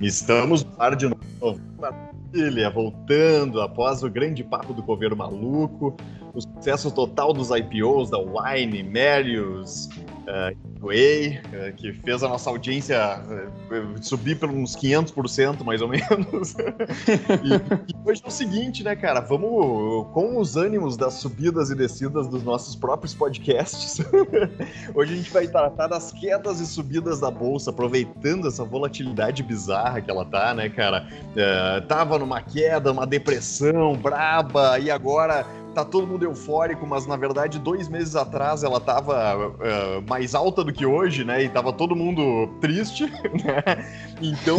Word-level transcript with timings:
Estamos 0.00 0.64
no 0.64 0.72
ar 0.78 0.94
de 0.94 1.08
novo. 1.08 1.60
Maravilha, 1.78 2.70
voltando 2.70 3.60
após 3.60 4.02
o 4.02 4.10
grande 4.10 4.44
papo 4.44 4.72
do 4.72 4.82
coveiro 4.82 5.16
maluco, 5.16 5.96
o 6.34 6.40
sucesso 6.40 6.90
total 6.90 7.32
dos 7.32 7.50
IPOs 7.50 8.10
da 8.10 8.18
Wine, 8.18 8.82
Marius, 8.82 9.86
uh, 9.86 10.56
Uh, 10.80 11.72
que 11.76 11.92
fez 11.92 12.22
a 12.22 12.28
nossa 12.28 12.48
audiência 12.48 13.20
uh, 13.20 14.02
subir 14.02 14.38
por 14.38 14.48
uns 14.48 14.76
500% 14.76 15.64
mais 15.64 15.82
ou 15.82 15.88
menos. 15.88 16.54
e, 16.54 17.92
e, 17.92 18.08
hoje 18.08 18.22
é 18.24 18.28
o 18.28 18.30
seguinte, 18.30 18.84
né, 18.84 18.94
cara? 18.94 19.20
Vamos 19.20 20.06
com 20.12 20.38
os 20.38 20.56
ânimos 20.56 20.96
das 20.96 21.14
subidas 21.14 21.70
e 21.70 21.74
descidas 21.74 22.28
dos 22.28 22.42
nossos 22.42 22.76
próprios 22.76 23.12
podcasts. 23.12 23.98
hoje 24.94 25.14
a 25.14 25.16
gente 25.16 25.30
vai 25.30 25.48
tratar 25.48 25.88
das 25.88 26.12
quedas 26.12 26.60
e 26.60 26.66
subidas 26.66 27.18
da 27.18 27.30
bolsa, 27.30 27.70
aproveitando 27.70 28.46
essa 28.46 28.64
volatilidade 28.64 29.42
bizarra 29.42 30.00
que 30.00 30.10
ela 30.10 30.24
tá, 30.24 30.54
né, 30.54 30.68
cara? 30.68 31.06
Uh, 31.32 31.86
tava 31.86 32.18
numa 32.18 32.40
queda, 32.40 32.92
uma 32.92 33.06
depressão 33.06 33.96
braba, 33.96 34.78
e 34.78 34.90
agora 34.90 35.44
tá 35.78 35.84
todo 35.84 36.06
mundo 36.06 36.24
eufórico, 36.24 36.86
mas 36.86 37.06
na 37.06 37.16
verdade, 37.16 37.58
dois 37.58 37.88
meses 37.88 38.16
atrás 38.16 38.62
ela 38.62 38.80
tava 38.80 39.48
uh, 39.48 40.08
mais 40.08 40.34
alta 40.34 40.64
do 40.64 40.72
que 40.72 40.84
hoje, 40.84 41.24
né? 41.24 41.44
E 41.44 41.48
tava 41.48 41.72
todo 41.72 41.94
mundo 41.94 42.48
triste, 42.60 43.04
né? 43.44 43.86
Então, 44.20 44.58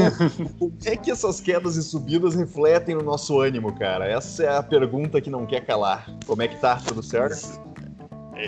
como 0.58 0.74
é 0.86 0.96
que 0.96 1.12
essas 1.12 1.41
quedas 1.41 1.76
e 1.76 1.84
subidas 1.84 2.36
refletem 2.36 2.96
o 2.96 3.04
nosso 3.04 3.40
ânimo, 3.40 3.77
cara? 3.77 4.08
Essa 4.08 4.44
é 4.44 4.58
a 4.58 4.63
pergunta 4.63 5.20
que 5.20 5.30
não 5.30 5.46
quer 5.46 5.66
calar. 5.66 6.10
Como 6.26 6.41
é 6.41 6.48
que 6.48 6.55
tá? 6.58 6.77
Tudo 6.77 7.04
certo? 7.04 7.70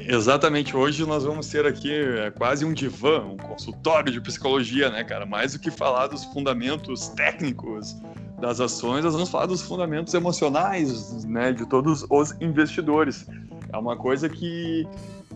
Exatamente, 0.07 0.75
hoje 0.75 1.05
nós 1.05 1.25
vamos 1.25 1.47
ter 1.47 1.65
aqui 1.65 1.93
é, 1.93 2.31
quase 2.31 2.63
um 2.63 2.71
divã, 2.71 3.19
um 3.25 3.35
consultório 3.35 4.09
de 4.09 4.21
psicologia, 4.21 4.89
né, 4.89 5.03
cara? 5.03 5.25
Mais 5.25 5.51
do 5.51 5.59
que 5.59 5.69
falar 5.69 6.07
dos 6.07 6.23
fundamentos 6.23 7.09
técnicos 7.09 7.97
das 8.41 8.59
ações, 8.59 9.05
nós 9.05 9.13
vamos 9.13 9.29
falar 9.29 9.45
dos 9.45 9.61
fundamentos 9.61 10.13
emocionais 10.13 11.23
né, 11.25 11.53
de 11.53 11.65
todos 11.65 12.05
os 12.09 12.35
investidores. 12.41 13.27
É 13.71 13.77
uma 13.77 13.95
coisa 13.95 14.27
que, 14.27 14.85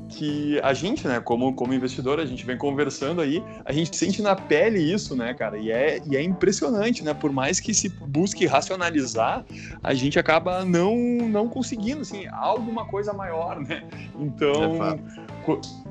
que 0.10 0.60
a 0.62 0.74
gente, 0.74 1.08
né, 1.08 1.22
como, 1.22 1.54
como 1.54 1.74
investidor, 1.74 2.20
a 2.20 2.26
gente 2.26 2.46
vem 2.46 2.58
conversando 2.58 3.22
aí, 3.22 3.42
a 3.64 3.72
gente 3.72 3.96
sente 3.96 4.22
na 4.22 4.36
pele 4.36 4.80
isso, 4.80 5.16
né, 5.16 5.34
cara? 5.34 5.58
E 5.58 5.72
é, 5.72 6.02
e 6.06 6.18
é 6.18 6.22
impressionante, 6.22 7.04
né? 7.04 7.14
Por 7.14 7.32
mais 7.32 7.60
que 7.60 7.74
se 7.74 7.88
busque 7.88 8.46
racionalizar, 8.46 9.46
a 9.82 9.94
gente 9.94 10.20
acaba 10.20 10.66
não, 10.66 10.98
não 11.30 11.48
conseguindo, 11.48 12.02
assim, 12.02 12.28
alguma 12.28 12.86
coisa 12.86 13.14
maior, 13.14 13.60
né? 13.62 13.84
Então, 14.20 14.84
é 14.84 15.00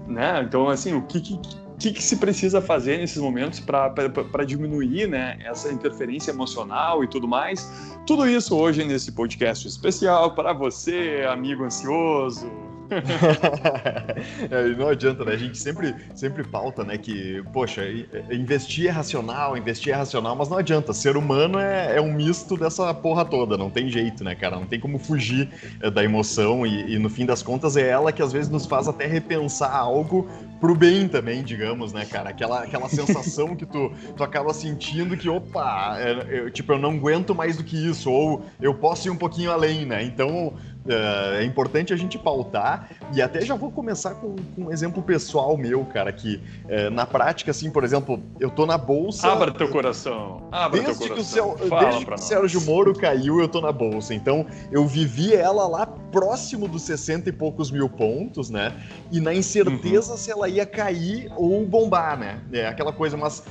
né? 0.07 0.43
Então, 0.47 0.69
assim, 0.69 0.93
o 0.93 1.03
que, 1.03 1.21
que 1.21 1.39
o 1.75 1.77
que, 1.77 1.93
que, 1.93 2.03
se 2.03 2.17
precisa 2.17 2.61
fazer 2.61 2.99
nesses 2.99 3.19
momentos 3.19 3.61
para 3.61 4.45
diminuir 4.45 5.09
né, 5.09 5.37
essa 5.45 5.73
interferência 5.73 6.31
emocional 6.31 7.03
e 7.03 7.09
tudo 7.09 7.27
mais. 7.27 7.69
Tudo 8.07 8.29
isso 8.29 8.57
hoje 8.57 8.85
nesse 8.85 9.11
podcast 9.11 9.67
especial 9.67 10.35
para 10.35 10.53
você, 10.53 11.27
amigo 11.29 11.65
ansioso, 11.65 12.49
é, 14.51 14.69
não 14.77 14.89
adianta, 14.89 15.25
né? 15.25 15.33
A 15.33 15.37
gente 15.37 15.59
sempre, 15.59 15.95
sempre 16.15 16.45
pauta, 16.45 16.85
né? 16.85 16.99
Que, 16.99 17.43
poxa, 17.53 17.83
investir 18.31 18.89
é 18.89 18.91
racional, 18.91 19.57
investir 19.57 19.93
é 19.93 19.97
racional, 19.97 20.37
mas 20.37 20.49
não 20.49 20.59
adianta. 20.59 20.93
Ser 20.93 21.17
humano 21.17 21.59
é, 21.59 21.97
é 21.97 22.01
um 22.01 22.13
misto 22.13 22.57
dessa 22.57 22.93
porra 22.95 23.25
toda, 23.25 23.57
não 23.57 23.71
tem 23.71 23.89
jeito, 23.89 24.23
né, 24.23 24.35
cara? 24.35 24.57
Não 24.57 24.67
tem 24.67 24.79
como 24.79 24.99
fugir 24.99 25.49
é, 25.81 25.91
da 25.91 26.05
emoção 26.05 26.67
e, 26.67 26.95
e, 26.95 26.99
no 26.99 27.09
fim 27.09 27.27
das 27.27 27.43
contas 27.43 27.77
é 27.77 27.89
ela 27.89 28.13
que 28.13 28.23
às 28.23 28.33
vezes 28.33 28.51
nos 28.51 28.67
faz 28.67 28.89
até 28.89 29.07
repensar 29.07 29.75
algo 29.75 30.29
pro 30.61 30.75
bem 30.75 31.09
também, 31.09 31.43
digamos, 31.43 31.93
né, 31.93 32.05
cara? 32.05 32.31
Aquela, 32.31 32.63
aquela 32.63 32.89
sensação 32.89 33.55
que 33.55 33.67
tu, 33.67 33.93
tu 34.17 34.25
acaba 34.25 34.53
sentindo 34.55 35.17
que, 35.17 35.29
opa, 35.29 35.97
é, 35.99 36.41
eu, 36.41 36.51
tipo, 36.51 36.73
eu 36.73 36.79
não 36.79 36.93
aguento 36.93 37.35
mais 37.35 37.57
do 37.57 37.65
que 37.65 37.77
isso, 37.77 38.11
ou 38.11 38.45
eu 38.61 38.75
posso 38.75 39.09
ir 39.09 39.11
um 39.11 39.17
pouquinho 39.17 39.51
além, 39.51 39.85
né? 39.85 40.03
Então, 40.03 40.55
Uh, 40.85 41.37
é 41.37 41.45
importante 41.45 41.95
a 41.95 41.97
gente 41.97 42.19
pautar 42.19 42.91
e 43.15 43.23
até 43.23 43.41
já 43.41 43.55
vou 43.55 43.71
começar 43.71 44.17
com, 44.17 44.37
com 44.55 44.65
um 44.65 44.71
exemplo 44.71 45.03
pessoal 45.03 45.57
meu, 45.57 45.83
cara, 45.87 46.13
que 46.13 46.37
uh, 46.65 46.91
na 46.91 47.07
prática, 47.07 47.51
assim, 47.51 47.71
por 47.71 47.85
exemplo, 47.85 48.23
eu 48.39 48.51
tô 48.51 48.67
na 48.67 48.77
bolsa. 48.77 49.29
Abra 49.29 49.51
teu 49.51 49.69
coração. 49.71 50.47
Abra 50.53 50.83
desde 50.83 50.99
teu 50.99 51.09
coração. 51.09 51.55
Que 51.55 51.63
o, 51.65 51.69
Fala 51.69 51.85
desde 51.85 52.07
que 52.07 52.13
o 52.13 52.19
Sérgio 52.19 52.61
Moro 52.63 52.93
caiu, 52.93 53.41
eu 53.41 53.49
tô 53.49 53.63
na 53.63 53.73
bolsa. 53.73 54.15
Então, 54.15 54.47
eu 54.71 54.87
vivi 54.87 55.35
ela 55.35 55.67
lá 55.67 55.87
próximo 55.87 56.69
dos 56.69 56.83
60 56.83 57.31
e 57.31 57.33
poucos 57.33 57.71
mil 57.71 57.89
pontos, 57.89 58.51
né? 58.51 58.73
E 59.11 59.21
na 59.21 59.35
incerteza 59.35 60.13
uhum. 60.13 60.19
se 60.19 60.31
ela 60.31 60.49
ia 60.49 60.67
cair 60.67 61.33
ou 61.37 61.65
bombar, 61.67 62.19
né? 62.19 62.41
É 62.53 62.67
aquela 62.67 62.93
coisa, 62.93 63.17
mas 63.17 63.43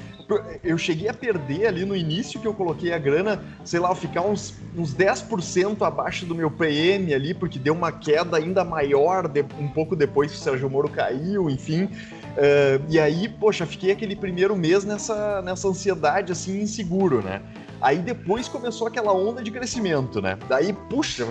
eu 0.64 0.78
cheguei 0.78 1.10
a 1.10 1.14
perder 1.14 1.68
ali 1.68 1.86
no 1.86 1.96
início 1.96 2.40
que 2.40 2.48
eu 2.48 2.54
coloquei 2.54 2.94
a 2.94 2.98
grana, 2.98 3.44
sei 3.64 3.80
lá, 3.80 3.94
ficar 3.96 4.22
uns, 4.22 4.54
uns 4.76 4.94
10% 4.94 5.82
abaixo 5.86 6.26
do 6.26 6.34
meu 6.36 6.50
PM 6.50 7.14
ali, 7.14 7.34
porque 7.34 7.60
deu 7.60 7.74
uma 7.74 7.92
queda 7.92 8.38
ainda 8.38 8.64
maior 8.64 9.28
de, 9.28 9.44
um 9.60 9.68
pouco 9.68 9.96
depois 9.96 10.32
que 10.32 10.38
o 10.38 10.40
Sérgio 10.40 10.70
Moro 10.70 10.90
caiu, 10.90 11.50
enfim. 11.50 11.84
Uh, 11.86 12.84
e 12.90 13.00
aí, 13.00 13.28
poxa, 13.28 13.66
fiquei 13.66 13.92
aquele 13.92 14.16
primeiro 14.16 14.56
mês 14.56 14.84
nessa, 14.84 15.42
nessa 15.42 15.68
ansiedade, 15.68 16.32
assim, 16.32 16.62
inseguro, 16.62 17.22
né? 17.22 17.42
Aí 17.84 17.98
depois 17.98 18.48
começou 18.48 18.88
aquela 18.88 19.12
onda 19.12 19.44
de 19.44 19.52
crescimento, 19.52 20.22
né? 20.22 20.40
Daí, 20.48 20.72
puxa, 20.72 21.28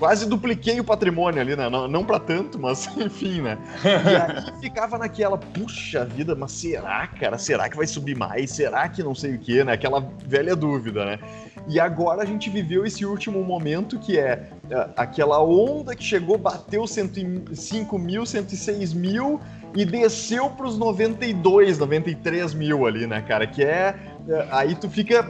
quase 0.00 0.28
dupliquei 0.28 0.80
o 0.80 0.84
patrimônio 0.84 1.40
ali, 1.40 1.54
né? 1.54 1.70
Não, 1.70 1.86
não 1.86 2.04
para 2.04 2.18
tanto, 2.18 2.58
mas 2.58 2.88
enfim, 2.98 3.40
né? 3.40 3.56
E 3.84 4.16
aí 4.16 4.52
ficava 4.60 4.98
naquela, 4.98 5.38
puxa 5.38 6.04
vida, 6.04 6.34
mas 6.34 6.50
será, 6.50 7.06
cara? 7.06 7.38
Será 7.38 7.68
que 7.68 7.76
vai 7.76 7.86
subir 7.86 8.16
mais? 8.16 8.50
Será 8.50 8.88
que 8.88 9.00
não 9.00 9.14
sei 9.14 9.36
o 9.36 9.38
quê, 9.38 9.62
né? 9.62 9.74
Aquela 9.74 10.00
velha 10.26 10.56
dúvida, 10.56 11.04
né? 11.04 11.20
E 11.68 11.78
agora 11.78 12.22
a 12.22 12.26
gente 12.26 12.50
viveu 12.50 12.84
esse 12.84 13.06
último 13.06 13.44
momento 13.44 13.96
que 13.96 14.18
é, 14.18 14.50
é 14.68 14.88
aquela 14.96 15.40
onda 15.40 15.94
que 15.94 16.02
chegou, 16.02 16.36
bateu 16.36 16.84
105 16.84 17.96
mil, 17.96 18.26
106 18.26 18.92
mil 18.92 19.40
e 19.74 19.84
desceu 19.84 20.50
para 20.50 20.66
os 20.66 20.78
92, 20.78 21.78
93 21.78 22.54
mil 22.54 22.86
ali, 22.86 23.06
né, 23.06 23.22
cara? 23.22 23.46
Que 23.46 23.64
é 23.64 23.94
é, 24.28 24.46
aí 24.50 24.74
tu 24.74 24.88
fica 24.88 25.22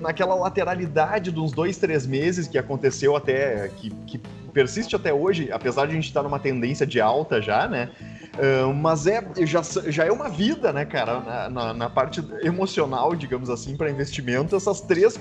naquela 0.00 0.34
lateralidade 0.34 1.30
de 1.30 1.38
uns 1.38 1.52
dois, 1.52 1.76
três 1.76 2.06
meses 2.06 2.48
que 2.48 2.58
aconteceu 2.58 3.14
até, 3.14 3.68
que, 3.68 3.90
que 4.06 4.18
persiste 4.52 4.96
até 4.96 5.12
hoje, 5.14 5.50
apesar 5.52 5.86
de 5.86 5.92
a 5.92 5.94
gente 5.94 6.08
estar 6.08 6.22
numa 6.22 6.38
tendência 6.38 6.86
de 6.86 7.00
alta 7.00 7.40
já, 7.40 7.68
né? 7.68 7.90
Uh, 8.30 8.72
mas 8.72 9.06
é 9.06 9.22
já, 9.42 9.60
já 9.88 10.04
é 10.04 10.12
uma 10.12 10.28
vida, 10.28 10.72
né, 10.72 10.84
cara, 10.84 11.20
na, 11.20 11.50
na, 11.50 11.74
na 11.74 11.90
parte 11.90 12.24
emocional, 12.42 13.14
digamos 13.14 13.50
assim, 13.50 13.76
para 13.76 13.90
investimento, 13.90 14.54
essas 14.54 14.80
três, 14.80 15.16
uh, 15.16 15.20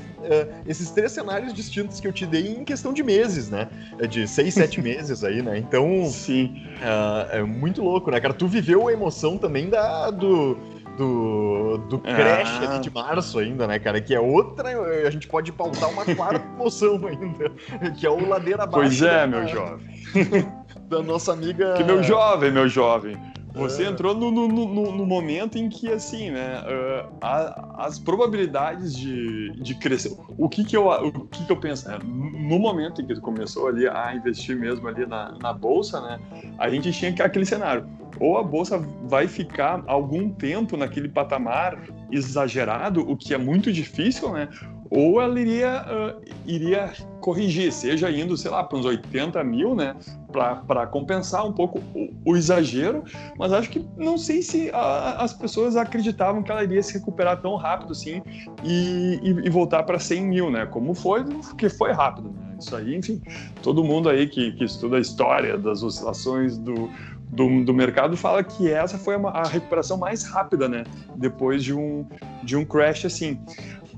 esses 0.67 0.91
três 0.91 1.11
cenários 1.11 1.53
distintos 1.53 1.99
que 1.99 2.07
eu 2.07 2.13
te 2.13 2.25
dei 2.25 2.55
em 2.55 2.63
questão 2.63 2.93
de 2.93 3.01
meses, 3.01 3.49
né, 3.49 3.67
de 4.07 4.27
seis, 4.27 4.53
sete 4.53 4.79
meses 4.81 5.23
aí, 5.23 5.41
né, 5.41 5.57
então, 5.57 6.05
sim, 6.05 6.63
uh, 6.77 7.35
é 7.35 7.43
muito 7.43 7.81
louco, 7.81 8.11
né, 8.11 8.19
cara, 8.19 8.33
tu 8.33 8.47
viveu 8.47 8.87
a 8.87 8.93
emoção 8.93 9.39
também 9.39 9.69
da, 9.69 10.11
do, 10.11 10.55
do, 10.95 11.77
do 11.89 11.99
Crash 11.99 12.59
ah. 12.67 12.77
de 12.77 12.91
março 12.91 13.39
ainda, 13.39 13.65
né, 13.65 13.79
cara? 13.79 14.01
Que 14.01 14.13
é 14.13 14.19
outra, 14.19 14.69
a 15.07 15.09
gente 15.09 15.27
pode 15.27 15.51
pautar 15.51 15.89
uma 15.89 16.03
quarta 16.03 16.45
emoção 16.55 16.99
ainda, 17.07 17.49
que 17.97 18.05
é 18.05 18.09
o 18.09 18.27
Ladeira 18.27 18.63
Abaixo. 18.63 18.89
Pois 18.89 19.01
é, 19.01 19.19
da, 19.21 19.27
meu 19.27 19.47
jovem. 19.47 19.87
Da 20.89 21.03
nossa 21.03 21.31
amiga. 21.33 21.75
Que 21.75 21.83
meu 21.83 22.01
jovem, 22.01 22.51
meu 22.51 22.67
jovem. 22.67 23.15
Você 23.53 23.83
é. 23.83 23.87
entrou 23.87 24.15
no, 24.15 24.31
no, 24.31 24.47
no, 24.47 24.91
no, 24.91 25.05
momento 25.05 25.57
em 25.57 25.69
que, 25.69 25.91
assim, 25.91 26.31
né, 26.31 26.61
uh, 26.61 27.09
a, 27.21 27.85
as 27.85 27.99
probabilidades 27.99 28.95
de, 28.95 29.51
de 29.51 29.75
crescer. 29.75 30.15
O 30.37 30.47
que 30.47 30.63
que 30.63 30.77
eu, 30.77 30.87
o 30.87 31.11
que 31.27 31.45
que 31.45 31.51
eu 31.51 31.57
penso? 31.57 31.87
Né? 31.87 31.99
No 32.03 32.59
momento 32.59 33.01
em 33.01 33.07
que 33.07 33.13
tu 33.15 33.21
começou 33.21 33.67
ali 33.67 33.87
a 33.87 34.15
investir 34.15 34.55
mesmo 34.55 34.87
ali 34.87 35.05
na, 35.05 35.37
na 35.39 35.51
bolsa, 35.51 35.99
né, 36.01 36.19
a 36.57 36.69
gente 36.69 36.91
tinha 36.91 37.11
aquele 37.23 37.45
cenário. 37.45 37.87
Ou 38.19 38.37
a 38.37 38.43
bolsa 38.43 38.77
vai 39.03 39.27
ficar 39.27 39.83
algum 39.87 40.29
tempo 40.29 40.77
naquele 40.77 41.07
patamar 41.07 41.79
exagerado, 42.11 43.01
o 43.01 43.15
que 43.15 43.33
é 43.33 43.37
muito 43.37 43.71
difícil, 43.71 44.31
né? 44.31 44.49
Ou 44.89 45.21
ela 45.21 45.39
iria, 45.39 45.85
uh, 45.85 46.21
iria 46.45 46.93
corrigir, 47.21 47.71
seja 47.71 48.09
indo, 48.09 48.35
sei 48.35 48.49
lá, 48.49 48.63
para 48.63 48.77
uns 48.77 48.85
80 48.85 49.43
mil, 49.43 49.75
né, 49.75 49.95
para 50.31 50.87
compensar 50.87 51.45
um 51.45 51.53
pouco 51.53 51.79
o, 51.93 52.09
o, 52.25 52.35
exagero, 52.35 53.03
mas 53.37 53.51
acho 53.53 53.69
que 53.69 53.85
não 53.97 54.17
sei 54.17 54.41
se 54.41 54.71
a, 54.73 55.23
as 55.23 55.33
pessoas 55.33 55.75
acreditavam 55.75 56.41
que 56.41 56.51
ela 56.51 56.63
iria 56.63 56.81
se 56.81 56.93
recuperar 56.93 57.41
tão 57.41 57.55
rápido 57.55 57.91
assim 57.91 58.21
e, 58.63 59.19
e, 59.21 59.29
e 59.45 59.49
voltar 59.49 59.83
para 59.83 59.99
100 59.99 60.21
mil, 60.23 60.49
né, 60.49 60.65
como 60.65 60.93
foi, 60.93 61.23
porque 61.23 61.69
foi 61.69 61.91
rápido, 61.91 62.29
né, 62.29 62.55
isso 62.59 62.75
aí, 62.75 62.95
enfim, 62.95 63.21
todo 63.61 63.83
mundo 63.83 64.09
aí 64.09 64.27
que, 64.27 64.51
que 64.53 64.63
estuda 64.63 64.97
a 64.97 64.99
história 64.99 65.57
das 65.57 65.83
oscilações 65.83 66.57
do, 66.57 66.89
do, 67.31 67.63
do, 67.63 67.73
mercado 67.73 68.17
fala 68.17 68.43
que 68.43 68.69
essa 68.69 68.97
foi 68.97 69.15
a, 69.15 69.19
a, 69.19 69.47
recuperação 69.47 69.97
mais 69.97 70.23
rápida, 70.23 70.67
né? 70.67 70.83
Depois 71.15 71.63
de 71.63 71.73
um, 71.73 72.05
de 72.43 72.57
um 72.57 72.65
crash 72.65 73.05
assim. 73.05 73.39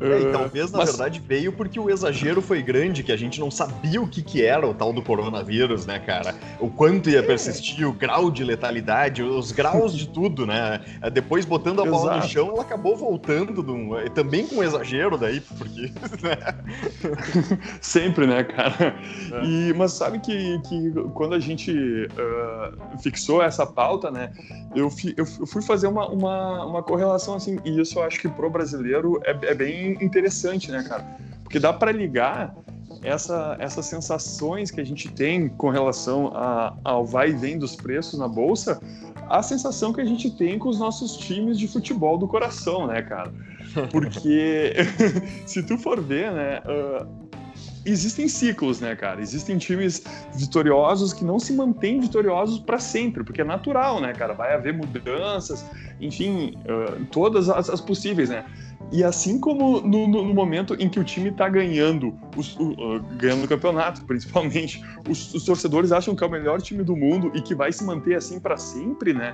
É, 0.02 0.20
e 0.20 0.32
talvez, 0.32 0.72
na 0.72 0.80
Mas... 0.80 0.90
verdade, 0.90 1.22
veio 1.26 1.54
porque 1.54 1.80
o 1.80 1.90
exagero 1.90 2.42
foi 2.42 2.62
grande, 2.62 3.04
que 3.04 3.12
a 3.12 3.18
gente 3.18 3.40
não 3.40 3.52
sabia 3.52 4.02
o 4.02 4.08
que, 4.08 4.24
que 4.24 4.44
era 4.44 4.68
o 4.68 4.74
tal 4.74 4.92
do 4.92 5.02
coronavírus, 5.02 5.86
né, 5.86 6.00
cara? 6.00 6.34
O 6.60 6.70
quanto 6.70 7.10
ia 7.10 7.22
persistir, 7.22 7.88
o 7.88 7.94
grau 7.94 8.32
de 8.32 8.44
letalidade, 8.44 9.22
os 9.22 9.52
graus 9.52 9.96
de 9.96 10.10
tudo, 10.10 10.48
né? 10.48 10.82
Depois, 11.14 11.46
botando 11.46 11.82
a 11.82 11.86
bola 11.86 12.14
Exato. 12.14 12.18
no 12.18 12.30
chão, 12.32 12.48
ela 12.50 12.62
acabou 12.64 12.98
voltando, 12.98 13.64
também 14.16 14.48
com 14.48 14.64
exagero 14.64 15.18
daí, 15.18 15.40
porque... 15.40 15.92
Né? 16.22 16.38
Sempre, 17.82 18.28
né, 18.28 18.44
cara? 18.44 18.96
É. 19.32 19.44
E, 19.44 19.74
mas 19.74 19.94
sabe 19.94 20.20
que, 20.20 20.60
que 20.68 20.92
quando 21.14 21.34
a 21.34 21.40
gente 21.40 21.72
uh, 21.72 23.00
fixou 23.02 23.42
essa 23.42 23.66
pauta, 23.66 24.12
né, 24.12 24.32
eu, 24.76 24.90
fi, 24.90 25.14
eu 25.18 25.26
fui 25.26 25.62
fazer 25.62 25.88
uma, 25.88 26.08
uma, 26.08 26.66
uma 26.66 26.84
correlação, 26.84 27.36
assim, 27.36 27.60
e 27.66 27.80
isso 27.80 27.98
eu 27.98 28.04
acho 28.04 28.20
que 28.20 28.28
pro 28.28 28.50
brasileiro 28.50 29.20
é, 29.26 29.32
é 29.32 29.56
bem 29.56 29.91
interessante, 30.02 30.72
né, 30.72 30.84
cara? 30.84 31.06
Porque 31.44 31.60
dá 31.60 31.74
para 31.74 31.92
ligar 31.92 32.56
essa, 33.04 33.56
essas 33.60 33.86
sensações 33.86 34.70
que 34.70 34.80
a 34.80 34.84
gente 34.84 35.10
tem 35.10 35.50
com 35.50 35.70
relação 35.70 36.32
a, 36.36 36.74
ao 36.84 37.06
vai 37.06 37.30
e 37.30 37.34
vem 37.34 37.58
dos 37.58 37.76
preços 37.76 38.20
na 38.20 38.28
bolsa, 38.28 38.80
a 39.30 39.42
sensação 39.42 39.94
que 39.94 40.02
a 40.02 40.06
gente 40.06 40.30
tem 40.32 40.60
com 40.60 40.70
os 40.70 40.80
nossos 40.80 41.18
times 41.18 41.58
de 41.58 41.68
futebol 41.68 42.18
do 42.18 42.28
coração, 42.28 42.88
né, 42.88 43.02
cara? 43.02 43.32
Porque 43.92 44.74
se 45.48 45.64
tu 45.64 45.78
for 45.78 46.02
ver, 46.02 46.32
né, 46.32 46.60
uh, 46.60 47.08
existem 47.86 48.28
ciclos, 48.28 48.80
né, 48.80 48.96
cara? 48.96 49.22
Existem 49.22 49.58
times 49.58 50.04
vitoriosos 50.36 51.14
que 51.14 51.24
não 51.24 51.40
se 51.40 51.54
mantêm 51.54 52.00
vitoriosos 52.00 52.60
para 52.60 52.78
sempre, 52.80 53.24
porque 53.24 53.42
é 53.42 53.46
natural, 53.46 54.02
né, 54.02 54.14
cara? 54.14 54.34
Vai 54.34 54.54
haver 54.54 54.74
mudanças, 54.74 55.66
enfim, 56.00 56.58
uh, 56.66 57.06
todas 57.06 57.50
as, 57.50 57.70
as, 57.70 57.82
possíveis, 57.82 58.30
né? 58.30 58.46
E 58.92 59.04
assim 59.04 59.40
como 59.40 59.80
no, 59.82 60.08
no, 60.08 60.24
no 60.26 60.34
momento 60.34 60.76
em 60.78 60.90
que 60.90 61.00
o 61.00 61.04
time 61.04 61.30
está 61.30 61.48
ganhando, 61.48 62.14
os, 62.36 62.56
uh, 62.58 63.02
ganhando 63.18 63.46
o 63.46 63.48
campeonato, 63.48 64.04
principalmente, 64.04 64.84
os, 65.10 65.34
os 65.34 65.46
torcedores 65.46 65.92
acham 65.92 66.14
que 66.14 66.24
é 66.24 66.28
o 66.28 66.30
melhor 66.30 66.62
time 66.62 66.84
do 66.84 66.96
mundo 66.96 67.32
e 67.34 67.42
que 67.42 67.56
vai 67.56 67.72
se 67.72 67.84
manter 67.86 68.16
assim 68.16 68.40
para 68.40 68.58
sempre, 68.58 69.14
né? 69.14 69.34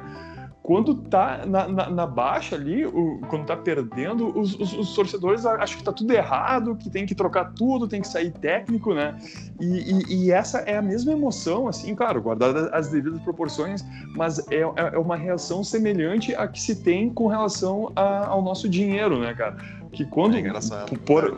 Quando 0.68 0.96
tá 0.96 1.46
na, 1.46 1.66
na, 1.66 1.90
na 1.90 2.06
baixa 2.06 2.58
ali, 2.58 2.86
o, 2.86 3.22
quando 3.30 3.46
tá 3.46 3.56
perdendo, 3.56 4.38
os, 4.38 4.54
os, 4.60 4.74
os, 4.74 4.94
torcedores 4.94 5.46
acham 5.46 5.78
que 5.78 5.84
tá 5.84 5.94
tudo 5.94 6.12
errado, 6.12 6.76
que 6.76 6.90
tem 6.90 7.06
que 7.06 7.16
trocar 7.16 7.54
tudo, 7.54 7.88
tem 7.88 8.02
que 8.02 8.08
sair 8.10 8.32
técnico, 8.32 8.94
né? 8.94 9.18
E, 9.62 9.66
e, 9.66 10.26
e 10.26 10.32
essa 10.34 10.58
é 10.60 10.76
a 10.76 10.82
mesma 10.82 11.14
emoção, 11.14 11.70
assim, 11.70 11.96
claro, 11.96 12.22
guardada 12.22 12.70
as 12.74 12.90
devidas 12.90 13.22
proporções, 13.22 13.82
mas 14.14 14.40
é, 14.52 14.58
é, 14.58 14.96
é 14.96 15.00
uma 15.00 15.16
reação 15.16 15.64
semelhante 15.64 16.36
a 16.36 16.46
que 16.50 16.62
se 16.62 16.84
tem 16.84 17.10
com 17.12 17.28
relação 17.28 17.94
a, 17.96 18.28
ao 18.28 18.42
nosso 18.42 18.68
dinheiro, 18.68 19.18
né, 19.22 19.34
cara? 19.34 19.56
Que 19.94 20.04
quando. 20.04 20.36
É 20.36 20.42
engraçado. 20.42 21.00
Por, 21.00 21.38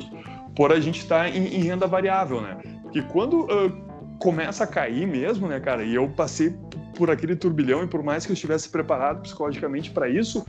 por 0.55 0.71
a 0.71 0.79
gente 0.79 1.07
tá 1.07 1.29
em, 1.29 1.45
em 1.45 1.61
renda 1.65 1.85
variável, 1.85 2.41
né? 2.41 2.57
Porque 2.81 3.03
quando. 3.03 3.41
Uh, 3.41 3.89
começa 4.19 4.65
a 4.65 4.67
cair 4.67 5.07
mesmo, 5.07 5.47
né, 5.47 5.59
cara? 5.59 5.83
E 5.83 5.95
eu 5.95 6.09
passei 6.09 6.53
por 6.95 7.09
aquele 7.09 7.35
turbilhão 7.35 7.83
e 7.83 7.87
por 7.87 8.03
mais 8.03 8.25
que 8.25 8.31
eu 8.31 8.33
estivesse 8.33 8.69
preparado 8.69 9.21
psicologicamente 9.21 9.91
para 9.91 10.09
isso, 10.09 10.45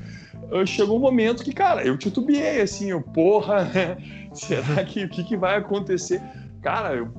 chegou 0.67 0.97
um 0.97 1.01
momento 1.01 1.45
que, 1.45 1.53
cara, 1.53 1.85
eu 1.85 1.97
titubeei 1.97 2.61
assim, 2.61 2.91
eu, 2.91 3.01
porra, 3.01 3.65
né? 3.65 3.97
será 4.33 4.85
que 4.85 5.05
o 5.05 5.09
que, 5.09 5.25
que, 5.25 5.37
vai 5.37 5.57
acontecer? 5.57 6.21
Cara, 6.63 6.95
eu 6.95 7.11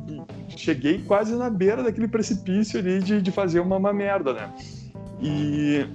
cheguei 0.50 1.00
quase 1.00 1.36
na 1.36 1.50
beira 1.50 1.84
daquele 1.84 2.08
precipício 2.08 2.80
ali 2.80 3.00
de, 3.00 3.22
de 3.22 3.32
fazer 3.32 3.60
uma, 3.60 3.78
uma 3.78 3.94
merda, 3.94 4.34
né? 4.34 4.54
E 5.22 5.86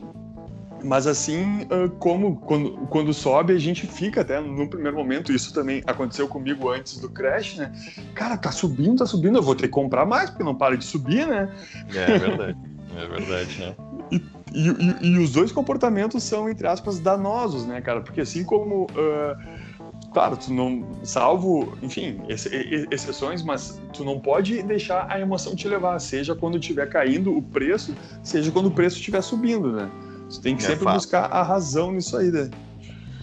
mas 0.85 1.07
assim, 1.07 1.67
como 1.99 2.37
quando, 2.37 2.71
quando 2.89 3.13
sobe, 3.13 3.53
a 3.53 3.59
gente 3.59 3.87
fica 3.87 4.21
até 4.21 4.41
no 4.41 4.69
primeiro 4.69 4.97
momento, 4.97 5.33
isso 5.33 5.53
também 5.53 5.83
aconteceu 5.87 6.29
comigo 6.29 6.69
antes 6.69 6.99
do 6.99 7.09
crash, 7.09 7.57
né? 7.57 7.73
Cara, 8.15 8.37
tá 8.37 8.53
subindo, 8.53 8.99
tá 8.99 9.07
subindo, 9.07 9.39
eu 9.39 9.43
vou 9.43 9.55
ter 9.55 9.65
que 9.65 9.73
comprar 9.73 10.07
mais, 10.07 10.31
porque 10.31 10.45
não 10.45 10.55
para 10.55 10.77
de 10.77 10.85
subir, 10.85 11.27
né? 11.27 11.51
É, 11.95 12.13
é 12.13 12.19
verdade. 12.19 12.59
É 12.97 13.07
verdade, 13.07 13.59
né? 13.61 13.75
E, 14.11 14.17
e, 14.55 15.07
e, 15.09 15.19
os 15.19 15.33
dois 15.33 15.53
comportamentos 15.53 16.23
são, 16.23 16.49
entre 16.49 16.67
aspas, 16.67 16.99
danosos, 16.99 17.67
né, 17.67 17.81
cara? 17.81 18.01
Porque 18.01 18.23
assim 18.23 18.43
como. 18.43 18.85
Uh, 18.85 20.11
claro, 20.13 20.37
tu 20.37 20.53
não. 20.53 20.87
Salvo, 21.03 21.77
enfim, 21.83 22.23
ex, 22.29 22.47
exceções, 22.91 23.43
mas 23.43 23.81
tu 23.93 24.05
não 24.05 24.19
pode 24.19 24.63
deixar 24.63 25.07
a 25.11 25.21
emoção 25.21 25.55
te 25.55 25.69
levar, 25.69 25.99
seja 25.99 26.35
quando 26.35 26.59
estiver 26.59 26.89
caindo 26.89 27.37
o 27.37 27.43
preço, 27.43 27.95
seja 28.23 28.51
quando 28.51 28.67
o 28.67 28.71
preço 28.71 28.97
estiver 28.97 29.23
subindo, 29.23 29.73
né? 29.73 29.91
Tu 30.31 30.41
tem 30.41 30.57
que 30.57 30.65
é 30.65 30.67
sempre 30.67 30.85
fato. 30.85 30.95
buscar 30.95 31.25
a 31.27 31.43
razão 31.43 31.93
nisso 31.93 32.17
aí, 32.17 32.31
né? 32.31 32.51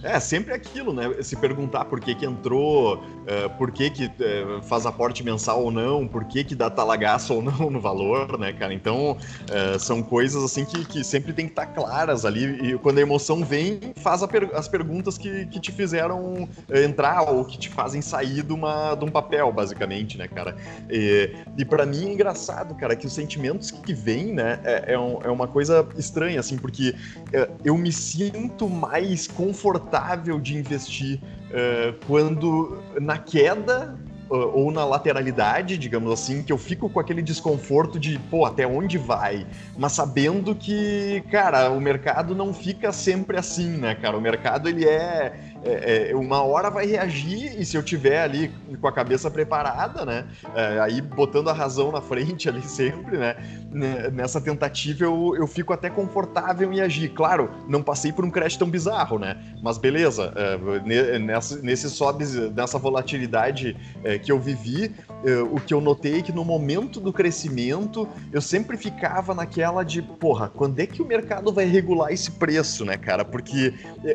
É, 0.03 0.19
sempre 0.19 0.53
aquilo, 0.53 0.94
né? 0.94 1.09
Se 1.21 1.33
perguntar 1.38 1.85
por 1.85 2.01
que 2.01 2.13
que 2.13 2.25
entrou, 2.25 2.95
uh, 2.97 3.50
por 3.57 3.71
que 3.71 3.89
que 3.89 4.05
uh, 4.05 4.61
faz 4.63 4.85
aporte 4.85 5.23
mensal 5.23 5.63
ou 5.63 5.71
não, 5.71 6.05
por 6.05 6.25
que 6.25 6.44
que 6.44 6.53
dá 6.53 6.69
talagaço 6.69 7.33
ou 7.35 7.41
não 7.41 7.69
no 7.69 7.79
valor, 7.79 8.38
né, 8.38 8.51
cara? 8.51 8.73
Então, 8.73 9.11
uh, 9.13 9.79
são 9.79 10.03
coisas, 10.03 10.44
assim, 10.44 10.65
que, 10.65 10.83
que 10.83 11.03
sempre 11.05 11.31
tem 11.31 11.45
que 11.45 11.53
estar 11.53 11.67
tá 11.67 11.71
claras 11.71 12.25
ali. 12.25 12.73
E 12.73 12.77
quando 12.79 12.97
a 12.97 13.01
emoção 13.01 13.45
vem, 13.45 13.79
faz 13.95 14.25
per 14.25 14.50
as 14.53 14.67
perguntas 14.67 15.17
que, 15.17 15.45
que 15.45 15.59
te 15.59 15.71
fizeram 15.71 16.50
entrar 16.69 17.21
ou 17.21 17.45
que 17.45 17.57
te 17.57 17.69
fazem 17.69 18.01
sair 18.01 18.44
de, 18.44 18.51
uma, 18.51 18.95
de 18.95 19.05
um 19.05 19.09
papel, 19.09 19.51
basicamente, 19.53 20.17
né, 20.17 20.27
cara? 20.27 20.57
E, 20.89 21.31
e 21.57 21.63
para 21.63 21.85
mim 21.85 22.09
é 22.09 22.13
engraçado, 22.13 22.75
cara, 22.75 22.94
que 22.95 23.07
os 23.07 23.13
sentimentos 23.13 23.71
que 23.71 23.94
vêm, 23.94 24.33
né, 24.33 24.59
é, 24.65 24.94
é, 24.94 25.00
um, 25.00 25.19
é 25.23 25.29
uma 25.29 25.47
coisa 25.47 25.88
estranha, 25.97 26.41
assim, 26.41 26.57
porque 26.57 26.94
eu 27.63 27.77
me 27.77 27.91
sinto 27.91 28.67
mais 28.67 29.27
confortável 29.27 29.92
confortável 29.93 30.39
de 30.39 30.57
investir 30.57 31.19
uh, 31.51 31.93
quando 32.07 32.81
na 32.99 33.17
queda 33.17 33.95
ou 34.29 34.71
na 34.71 34.83
lateralidade, 34.83 35.77
digamos 35.77 36.11
assim, 36.11 36.41
que 36.41 36.51
eu 36.51 36.57
fico 36.57 36.89
com 36.89 36.99
aquele 36.99 37.21
desconforto 37.21 37.99
de, 37.99 38.17
pô, 38.31 38.45
até 38.45 38.65
onde 38.65 38.97
vai? 38.97 39.45
Mas 39.77 39.91
sabendo 39.91 40.55
que, 40.55 41.23
cara, 41.29 41.69
o 41.69 41.79
mercado 41.79 42.33
não 42.33 42.51
fica 42.51 42.91
sempre 42.91 43.37
assim, 43.37 43.77
né, 43.77 43.93
cara? 43.93 44.17
O 44.17 44.21
mercado, 44.21 44.67
ele 44.67 44.85
é, 44.85 45.52
é, 45.65 46.12
é 46.12 46.15
uma 46.15 46.42
hora 46.42 46.69
vai 46.69 46.86
reagir 46.86 47.60
e 47.60 47.65
se 47.65 47.75
eu 47.77 47.83
tiver 47.83 48.21
ali 48.21 48.51
com 48.80 48.88
a 48.88 48.92
cabeça 48.92 49.30
preparada, 49.31 50.06
né, 50.06 50.25
é, 50.56 50.80
aí 50.80 51.01
botando 51.01 51.50
a 51.50 51.54
razão 51.54 51.92
na 51.92 52.01
frente 52.01 52.50
ali 52.50 52.62
sempre, 52.68 53.18
né, 53.18 53.36
nessa 54.12 54.42
tentativa 54.42 55.06
eu, 55.06 55.36
eu 55.38 55.48
fico 55.48 55.74
até 55.74 55.89
confortável 55.89 56.71
em 56.71 56.81
agir. 56.81 57.10
Claro, 57.10 57.50
não 57.68 57.81
passei 57.81 58.12
por 58.12 58.25
um 58.25 58.30
crash 58.30 58.57
tão 58.57 58.69
bizarro, 58.69 59.18
né, 59.18 59.38
mas 59.62 59.77
beleza, 59.77 60.33
é, 60.36 61.19
nessa, 61.19 61.62
nesse 61.62 61.89
sobe, 61.89 62.25
nessa 62.56 62.77
volatilidade 62.77 63.75
é, 64.04 64.18
que 64.18 64.31
eu 64.31 64.39
vivi, 64.39 64.94
é, 65.25 65.38
o 65.38 65.56
que 65.56 65.74
eu 65.74 65.80
notei 65.80 66.19
é 66.19 66.21
que 66.21 66.31
no 66.31 66.44
momento 66.44 67.00
do 67.00 67.13
crescimento, 67.13 68.07
eu 68.31 68.42
sempre 68.42 68.75
ficava 68.75 69.33
naquela 69.33 69.83
de, 69.83 70.01
porra, 70.01 70.50
quando 70.50 70.80
é 70.80 70.86
que 70.86 71.01
o 71.01 71.06
mercado 71.06 71.51
vai 71.53 71.65
regular 71.65 72.12
esse 72.12 72.32
preço, 72.32 72.84
né, 72.84 72.98
cara? 72.98 73.24
Porque 73.24 73.74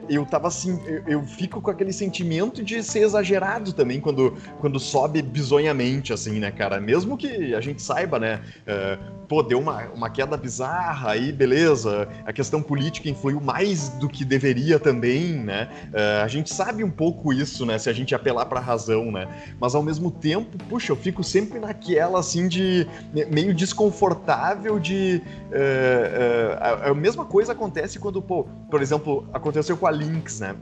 eu 0.09 0.25
tava 0.27 0.49
assim, 0.49 0.81
eu, 0.87 1.03
eu 1.07 1.23
fico 1.39 1.61
com 1.63 1.71
aquele 1.71 1.93
sentimento 1.93 2.65
de 2.65 2.83
ser 2.83 3.01
exagerado 3.01 3.73
também 3.73 4.01
quando, 4.01 4.35
quando 4.59 4.81
sobe 4.81 5.23
bizonhamente, 5.23 6.13
assim, 6.13 6.41
né, 6.41 6.51
cara? 6.51 6.81
Mesmo 6.81 7.17
que 7.17 7.55
a 7.55 7.61
gente 7.61 7.81
saiba, 7.81 8.19
né, 8.19 8.41
uh, 8.67 9.27
pô, 9.29 9.41
deu 9.43 9.61
uma, 9.61 9.85
uma 9.91 10.11
queda 10.11 10.37
bizarra 10.37 11.13
aí, 11.13 11.31
beleza, 11.31 12.09
a 12.27 12.33
questão 12.33 12.61
política 12.61 13.09
influiu 13.09 13.41
mais 13.41 13.89
do 13.91 14.09
que 14.09 14.25
deveria 14.25 14.81
também, 14.81 15.35
né? 15.35 15.69
Uh, 15.93 16.25
a 16.25 16.29
gente 16.29 16.53
sabe 16.53 16.83
um 16.83 16.91
pouco 16.91 17.33
isso, 17.33 17.65
né, 17.65 17.79
se 17.79 17.89
a 17.89 17.93
gente 17.93 18.15
apelar 18.17 18.47
pra 18.47 18.59
razão, 18.59 19.13
né? 19.13 19.29
Mas 19.61 19.77
ao 19.77 19.83
mesmo 19.83 20.11
tempo, 20.11 20.59
puxa, 20.69 20.91
eu 20.91 20.97
fico 20.97 21.23
sempre 21.23 21.61
naquela, 21.61 22.19
assim, 22.19 22.49
de 22.49 22.85
meio 23.31 23.55
desconfortável 23.55 24.81
de... 24.81 25.23
Uh, 25.51 26.59
a, 26.59 26.91
a 26.91 26.95
mesma 26.95 27.25
coisa 27.25 27.53
acontece 27.53 28.01
quando, 28.01 28.21
pô, 28.21 28.45
por 28.69 28.83
exemplo, 28.83 29.29
aconteceu 29.33 29.77
com 29.77 29.87
a 29.87 29.91
Lynx, 29.91 30.41
né? 30.41 30.57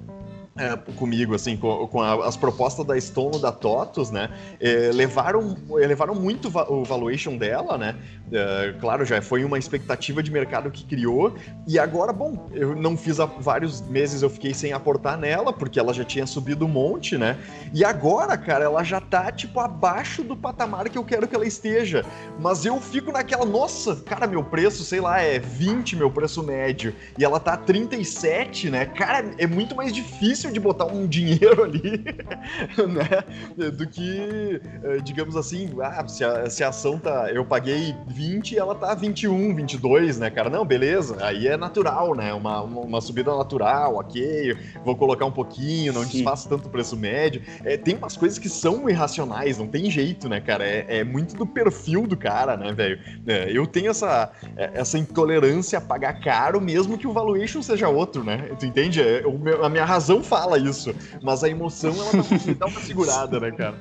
É, 0.58 0.74
comigo, 0.92 1.34
assim, 1.34 1.54
com, 1.54 1.86
com 1.86 2.00
a, 2.00 2.26
as 2.26 2.34
propostas 2.34 2.86
da 2.86 2.98
Stone 2.98 3.42
da 3.42 3.52
TOTOS, 3.52 4.10
né, 4.10 4.30
é, 4.58 4.90
levaram, 4.90 5.54
levaram 5.68 6.14
muito 6.14 6.48
va 6.48 6.66
o 6.70 6.82
valuation 6.82 7.36
dela, 7.36 7.76
né, 7.76 7.94
é, 8.32 8.74
claro, 8.80 9.04
já 9.04 9.20
foi 9.20 9.44
uma 9.44 9.58
expectativa 9.58 10.22
de 10.22 10.30
mercado 10.30 10.70
que 10.70 10.82
criou, 10.82 11.34
e 11.68 11.78
agora, 11.78 12.10
bom, 12.10 12.48
eu 12.54 12.74
não 12.74 12.96
fiz 12.96 13.20
há 13.20 13.26
vários 13.26 13.82
meses, 13.82 14.22
eu 14.22 14.30
fiquei 14.30 14.54
sem 14.54 14.72
aportar 14.72 15.18
nela, 15.18 15.52
porque 15.52 15.78
ela 15.78 15.92
já 15.92 16.04
tinha 16.04 16.26
subido 16.26 16.64
um 16.64 16.68
monte, 16.68 17.18
né, 17.18 17.36
e 17.74 17.84
agora, 17.84 18.34
cara, 18.38 18.64
ela 18.64 18.82
já 18.82 18.98
tá, 18.98 19.30
tipo, 19.30 19.60
abaixo 19.60 20.24
do 20.24 20.34
patamar 20.34 20.88
que 20.88 20.96
eu 20.96 21.04
quero 21.04 21.28
que 21.28 21.34
ela 21.34 21.46
esteja, 21.46 22.02
mas 22.40 22.64
eu 22.64 22.80
fico 22.80 23.12
naquela, 23.12 23.44
nossa, 23.44 23.96
cara, 23.96 24.26
meu 24.26 24.42
preço, 24.42 24.84
sei 24.84 25.02
lá, 25.02 25.20
é 25.20 25.38
20, 25.38 25.96
meu 25.96 26.10
preço 26.10 26.42
médio, 26.42 26.94
e 27.18 27.22
ela 27.22 27.38
tá 27.38 27.58
37, 27.58 28.70
né, 28.70 28.86
cara, 28.86 29.34
é 29.36 29.46
muito 29.46 29.76
mais 29.76 29.92
difícil 29.92 30.45
difícil 30.46 30.52
de 30.52 30.60
botar 30.60 30.86
um 30.86 31.06
dinheiro 31.06 31.64
ali, 31.64 32.04
né? 32.88 33.70
Do 33.70 33.86
que, 33.86 34.60
eh, 34.82 34.98
digamos 35.02 35.36
assim, 35.36 35.70
ah, 35.82 36.06
se 36.06 36.24
a, 36.24 36.48
se 36.48 36.64
a 36.64 36.68
ação 36.68 36.98
tá. 36.98 37.30
Eu 37.32 37.44
paguei 37.44 37.94
20 38.06 38.58
ela 38.58 38.74
tá 38.74 38.94
21, 38.94 39.54
22, 39.54 40.18
né, 40.18 40.30
cara? 40.30 40.48
Não, 40.48 40.64
beleza. 40.64 41.16
Aí 41.20 41.46
é 41.46 41.56
natural, 41.56 42.14
né? 42.14 42.32
Uma, 42.32 42.62
uma 42.62 43.00
subida 43.00 43.34
natural, 43.34 43.96
ok. 43.96 44.56
Vou 44.84 44.96
colocar 44.96 45.26
um 45.26 45.32
pouquinho, 45.32 45.92
não 45.92 46.04
desfaço 46.04 46.48
tanto 46.48 46.68
o 46.68 46.70
preço 46.70 46.96
médio. 46.96 47.42
É, 47.64 47.76
tem 47.76 47.96
umas 47.96 48.16
coisas 48.16 48.38
que 48.38 48.48
são 48.48 48.88
irracionais, 48.88 49.58
não 49.58 49.66
tem 49.66 49.90
jeito, 49.90 50.28
né, 50.28 50.40
cara? 50.40 50.64
É, 50.66 50.98
é 50.98 51.04
muito 51.04 51.36
do 51.36 51.46
perfil 51.46 52.06
do 52.06 52.16
cara, 52.16 52.56
né, 52.56 52.72
velho? 52.72 52.98
É, 53.26 53.50
eu 53.50 53.66
tenho 53.66 53.90
essa, 53.90 54.30
é, 54.56 54.70
essa 54.74 54.98
intolerância 54.98 55.78
a 55.78 55.80
pagar 55.80 56.20
caro, 56.20 56.60
mesmo 56.60 56.98
que 56.98 57.06
o 57.06 57.12
valuation 57.12 57.62
seja 57.62 57.88
outro, 57.88 58.22
né? 58.24 58.50
Tu 58.58 58.66
entende? 58.66 59.00
É, 59.00 59.22
a 59.62 59.68
minha 59.68 59.84
razão 59.84 60.22
fala 60.38 60.58
isso, 60.58 60.94
mas 61.22 61.42
a 61.42 61.48
emoção, 61.48 61.94
ela 61.94 62.24
me 62.46 62.54
dá 62.54 62.66
uma 62.66 62.80
segurada, 62.80 63.40
né, 63.40 63.50
cara? 63.50 63.74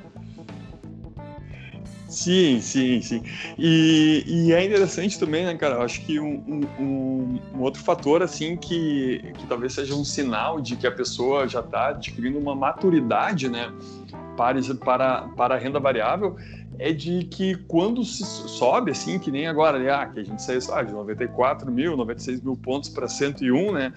Sim, 2.08 2.62
sim, 2.62 3.02
sim. 3.02 3.24
E, 3.58 4.24
e, 4.26 4.54
é 4.54 4.64
interessante 4.64 5.20
também, 5.20 5.44
né, 5.44 5.54
cara? 5.56 5.76
Eu 5.76 5.82
acho 5.82 6.00
que 6.06 6.18
um, 6.18 6.64
um, 6.80 7.40
um, 7.54 7.62
outro 7.62 7.84
fator, 7.84 8.24
assim, 8.24 8.56
que, 8.56 9.34
que 9.38 9.46
talvez 9.48 9.74
seja 9.74 9.94
um 9.94 10.06
sinal 10.06 10.62
de 10.62 10.78
que 10.78 10.88
a 10.88 10.92
pessoa 10.92 11.46
já 11.46 11.60
está 11.60 11.90
adquirindo 11.90 12.40
uma 12.40 12.56
maturidade, 12.56 13.50
né, 13.50 13.70
para, 14.38 14.62
para, 14.76 15.22
para 15.36 15.56
a 15.56 15.58
renda 15.58 15.78
variável, 15.78 16.38
é 16.80 16.94
de 16.94 17.26
que 17.26 17.56
quando 17.68 18.04
se 18.06 18.24
sobe, 18.24 18.92
assim, 18.92 19.20
que 19.20 19.30
nem 19.30 19.48
agora, 19.48 19.78
né, 19.78 19.92
ah, 19.92 20.06
que 20.06 20.20
a 20.20 20.24
gente 20.24 20.42
saiu 20.42 20.62
ah, 20.74 20.84
de 20.84 20.94
94 20.94 21.70
mil, 21.70 21.98
96 21.98 22.42
mil 22.42 22.56
pontos 22.56 22.90
para 22.90 23.10
101, 23.10 23.74
né? 23.74 23.94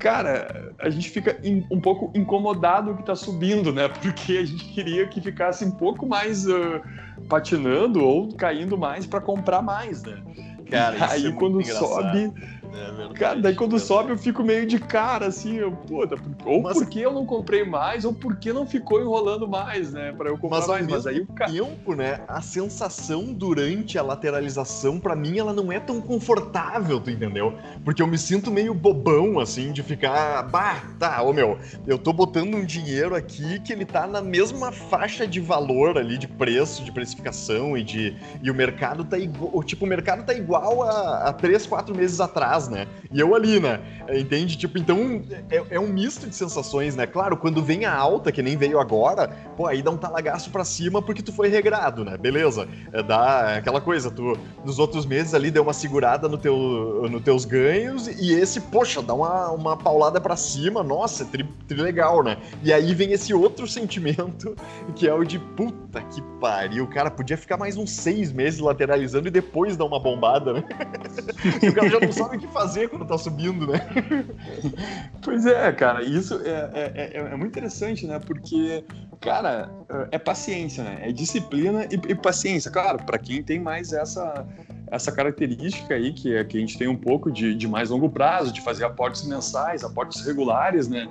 Cara, 0.00 0.72
a 0.78 0.88
gente 0.88 1.10
fica 1.10 1.38
um 1.70 1.78
pouco 1.78 2.10
incomodado 2.18 2.94
que 2.94 3.02
está 3.02 3.14
subindo, 3.14 3.70
né? 3.70 3.86
Porque 3.86 4.38
a 4.38 4.44
gente 4.46 4.64
queria 4.72 5.06
que 5.06 5.20
ficasse 5.20 5.62
um 5.62 5.70
pouco 5.70 6.06
mais 6.06 6.46
uh, 6.46 6.80
patinando 7.28 8.02
ou 8.02 8.34
caindo 8.34 8.78
mais 8.78 9.04
para 9.04 9.20
comprar 9.20 9.60
mais, 9.60 10.02
né? 10.02 10.22
Cara, 10.70 10.96
aí 11.10 11.26
é 11.26 11.32
quando 11.32 11.62
sobe 11.66 12.32
é 12.72 13.14
cara, 13.14 13.40
daí 13.40 13.54
quando 13.54 13.78
sobe 13.78 14.10
eu 14.10 14.18
fico 14.18 14.42
meio 14.42 14.66
de 14.66 14.78
cara, 14.78 15.26
assim, 15.26 15.56
eu, 15.56 15.72
puta, 15.72 16.16
ou 16.44 16.62
mas, 16.62 16.74
porque 16.74 17.00
eu 17.00 17.12
não 17.12 17.26
comprei 17.26 17.64
mais, 17.64 18.04
ou 18.04 18.12
porque 18.12 18.52
não 18.52 18.66
ficou 18.66 19.00
enrolando 19.00 19.48
mais, 19.48 19.92
né, 19.92 20.12
para 20.12 20.28
eu 20.28 20.38
comprar 20.38 20.58
mas 20.58 20.68
mais. 20.68 20.86
Mas 20.86 21.06
aí 21.06 21.20
o 21.20 21.26
tempo, 21.26 21.94
né, 21.94 22.20
a 22.28 22.40
sensação 22.40 23.32
durante 23.32 23.98
a 23.98 24.02
lateralização, 24.02 24.98
para 25.00 25.16
mim, 25.16 25.38
ela 25.38 25.52
não 25.52 25.72
é 25.72 25.80
tão 25.80 26.00
confortável, 26.00 27.00
tu 27.00 27.10
entendeu? 27.10 27.54
Porque 27.84 28.02
eu 28.02 28.06
me 28.06 28.18
sinto 28.18 28.50
meio 28.50 28.74
bobão, 28.74 29.38
assim, 29.38 29.72
de 29.72 29.82
ficar, 29.82 30.42
bah, 30.44 30.84
tá, 30.98 31.22
ô 31.22 31.32
meu, 31.32 31.58
eu 31.86 31.98
tô 31.98 32.12
botando 32.12 32.54
um 32.54 32.64
dinheiro 32.64 33.14
aqui 33.14 33.60
que 33.60 33.72
ele 33.72 33.84
tá 33.84 34.06
na 34.06 34.20
mesma 34.20 34.72
faixa 34.72 35.26
de 35.26 35.40
valor 35.40 35.98
ali, 35.98 36.16
de 36.18 36.28
preço, 36.28 36.84
de 36.84 36.92
precificação 36.92 37.76
e 37.76 37.82
de, 37.82 38.16
e 38.42 38.50
o 38.50 38.54
mercado 38.54 39.04
tá 39.04 39.18
igual, 39.18 39.62
tipo, 39.62 39.84
o 39.84 39.88
mercado 39.88 40.24
tá 40.24 40.34
igual 40.34 40.82
a, 40.82 41.28
a 41.28 41.32
três, 41.32 41.66
quatro 41.66 41.94
meses 41.94 42.20
atrás, 42.20 42.59
né? 42.68 42.86
E 43.12 43.20
eu 43.20 43.34
ali, 43.34 43.60
né? 43.60 43.80
Entende? 44.12 44.56
Tipo, 44.56 44.78
então 44.78 45.22
é, 45.50 45.62
é, 45.70 45.80
um 45.80 45.88
misto 45.88 46.26
de 46.26 46.34
sensações, 46.34 46.96
né? 46.96 47.06
Claro, 47.06 47.36
quando 47.36 47.62
vem 47.62 47.84
a 47.84 47.94
alta, 47.94 48.32
que 48.32 48.42
nem 48.42 48.56
veio 48.56 48.78
agora, 48.78 49.28
pô, 49.56 49.66
aí 49.66 49.82
dá 49.82 49.90
um 49.90 49.96
talagaço 49.96 50.50
pra 50.50 50.64
cima 50.64 51.02
porque 51.02 51.22
tu 51.22 51.32
foi 51.32 51.48
regrado, 51.48 52.04
né? 52.04 52.16
Beleza. 52.16 52.68
É, 52.92 53.02
dá 53.02 53.56
aquela 53.56 53.80
coisa, 53.80 54.10
tu 54.10 54.36
nos 54.64 54.78
outros 54.78 55.06
meses 55.06 55.34
ali 55.34 55.50
deu 55.50 55.62
uma 55.62 55.72
segurada 55.72 56.28
no 56.28 56.38
teu, 56.38 57.08
nos 57.10 57.22
teus 57.22 57.44
ganhos 57.44 58.06
e 58.08 58.32
esse, 58.32 58.60
poxa, 58.60 59.02
dá 59.02 59.14
uma, 59.14 59.50
uma 59.50 59.76
paulada 59.76 60.20
pra 60.20 60.36
cima, 60.36 60.82
nossa, 60.82 61.24
tri, 61.24 61.44
tri 61.66 61.80
legal, 61.80 62.22
né? 62.22 62.36
E 62.62 62.72
aí 62.72 62.94
vem 62.94 63.12
esse 63.12 63.32
outro 63.34 63.66
sentimento 63.68 64.54
que 64.94 65.08
é 65.08 65.14
o 65.14 65.24
de 65.24 65.38
puta 65.38 66.02
que 66.02 66.22
pariu, 66.40 66.86
cara, 66.86 67.10
podia 67.10 67.36
ficar 67.36 67.56
mais 67.56 67.76
uns 67.76 67.90
seis 67.90 68.32
meses 68.32 68.60
lateralizando 68.60 69.28
e 69.28 69.30
depois 69.30 69.76
dar 69.76 69.84
uma 69.84 69.98
bombada, 69.98 70.52
né? 70.52 70.64
o 71.68 71.74
cara 71.74 71.88
já 71.88 72.00
não 72.00 72.12
sabe 72.12 72.36
o 72.36 72.40
que 72.40 72.46
fazer 72.50 72.88
quando 72.88 73.06
tá 73.06 73.16
subindo, 73.16 73.66
né? 73.66 73.80
Pois 75.22 75.44
é, 75.44 75.70
cara, 75.72 76.02
isso 76.02 76.40
é, 76.44 76.70
é, 76.72 77.10
é, 77.14 77.16
é 77.18 77.36
muito 77.36 77.50
interessante, 77.50 78.06
né? 78.06 78.18
Porque, 78.18 78.84
cara, 79.20 79.70
é 80.10 80.18
paciência, 80.18 80.82
né? 80.82 80.98
É 81.02 81.12
disciplina 81.12 81.84
e, 81.84 81.94
e 82.10 82.14
paciência. 82.14 82.70
Claro, 82.70 83.02
para 83.04 83.18
quem 83.18 83.42
tem 83.42 83.60
mais 83.60 83.92
essa, 83.92 84.46
essa 84.90 85.12
característica 85.12 85.94
aí, 85.94 86.12
que, 86.12 86.34
é, 86.34 86.44
que 86.44 86.56
a 86.56 86.60
gente 86.60 86.78
tem 86.78 86.88
um 86.88 86.96
pouco 86.96 87.30
de, 87.30 87.54
de 87.54 87.68
mais 87.68 87.90
longo 87.90 88.08
prazo, 88.08 88.52
de 88.52 88.60
fazer 88.60 88.84
aportes 88.84 89.24
mensais, 89.26 89.84
aportes 89.84 90.24
regulares, 90.24 90.88
né? 90.88 91.08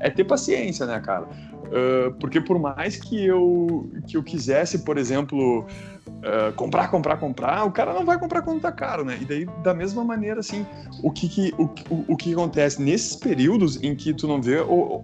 É 0.00 0.10
ter 0.10 0.24
paciência, 0.24 0.84
né, 0.84 0.98
cara? 1.00 1.28
Uh, 1.72 2.12
porque 2.20 2.40
por 2.40 2.58
mais 2.58 2.96
que 2.96 3.24
eu, 3.24 3.90
que 4.06 4.16
eu 4.16 4.22
quisesse, 4.22 4.80
por 4.80 4.98
exemplo, 4.98 5.66
uh, 6.08 6.52
comprar, 6.54 6.88
comprar, 6.88 7.16
comprar, 7.16 7.64
o 7.64 7.72
cara 7.72 7.92
não 7.92 8.04
vai 8.04 8.18
comprar 8.18 8.42
quando 8.42 8.60
tá 8.60 8.72
caro, 8.72 9.04
né? 9.04 9.18
E 9.20 9.24
daí, 9.24 9.44
da 9.62 9.74
mesma 9.74 10.04
maneira, 10.04 10.40
assim, 10.40 10.66
o 11.02 11.10
que, 11.10 11.28
que 11.28 11.54
o, 11.58 11.64
o, 11.92 12.04
o, 12.08 12.16
que 12.16 12.32
acontece 12.32 12.80
nesses 12.80 13.16
períodos 13.16 13.82
em 13.82 13.94
que 13.94 14.12
tu 14.14 14.26
não 14.26 14.40
vê 14.40 14.60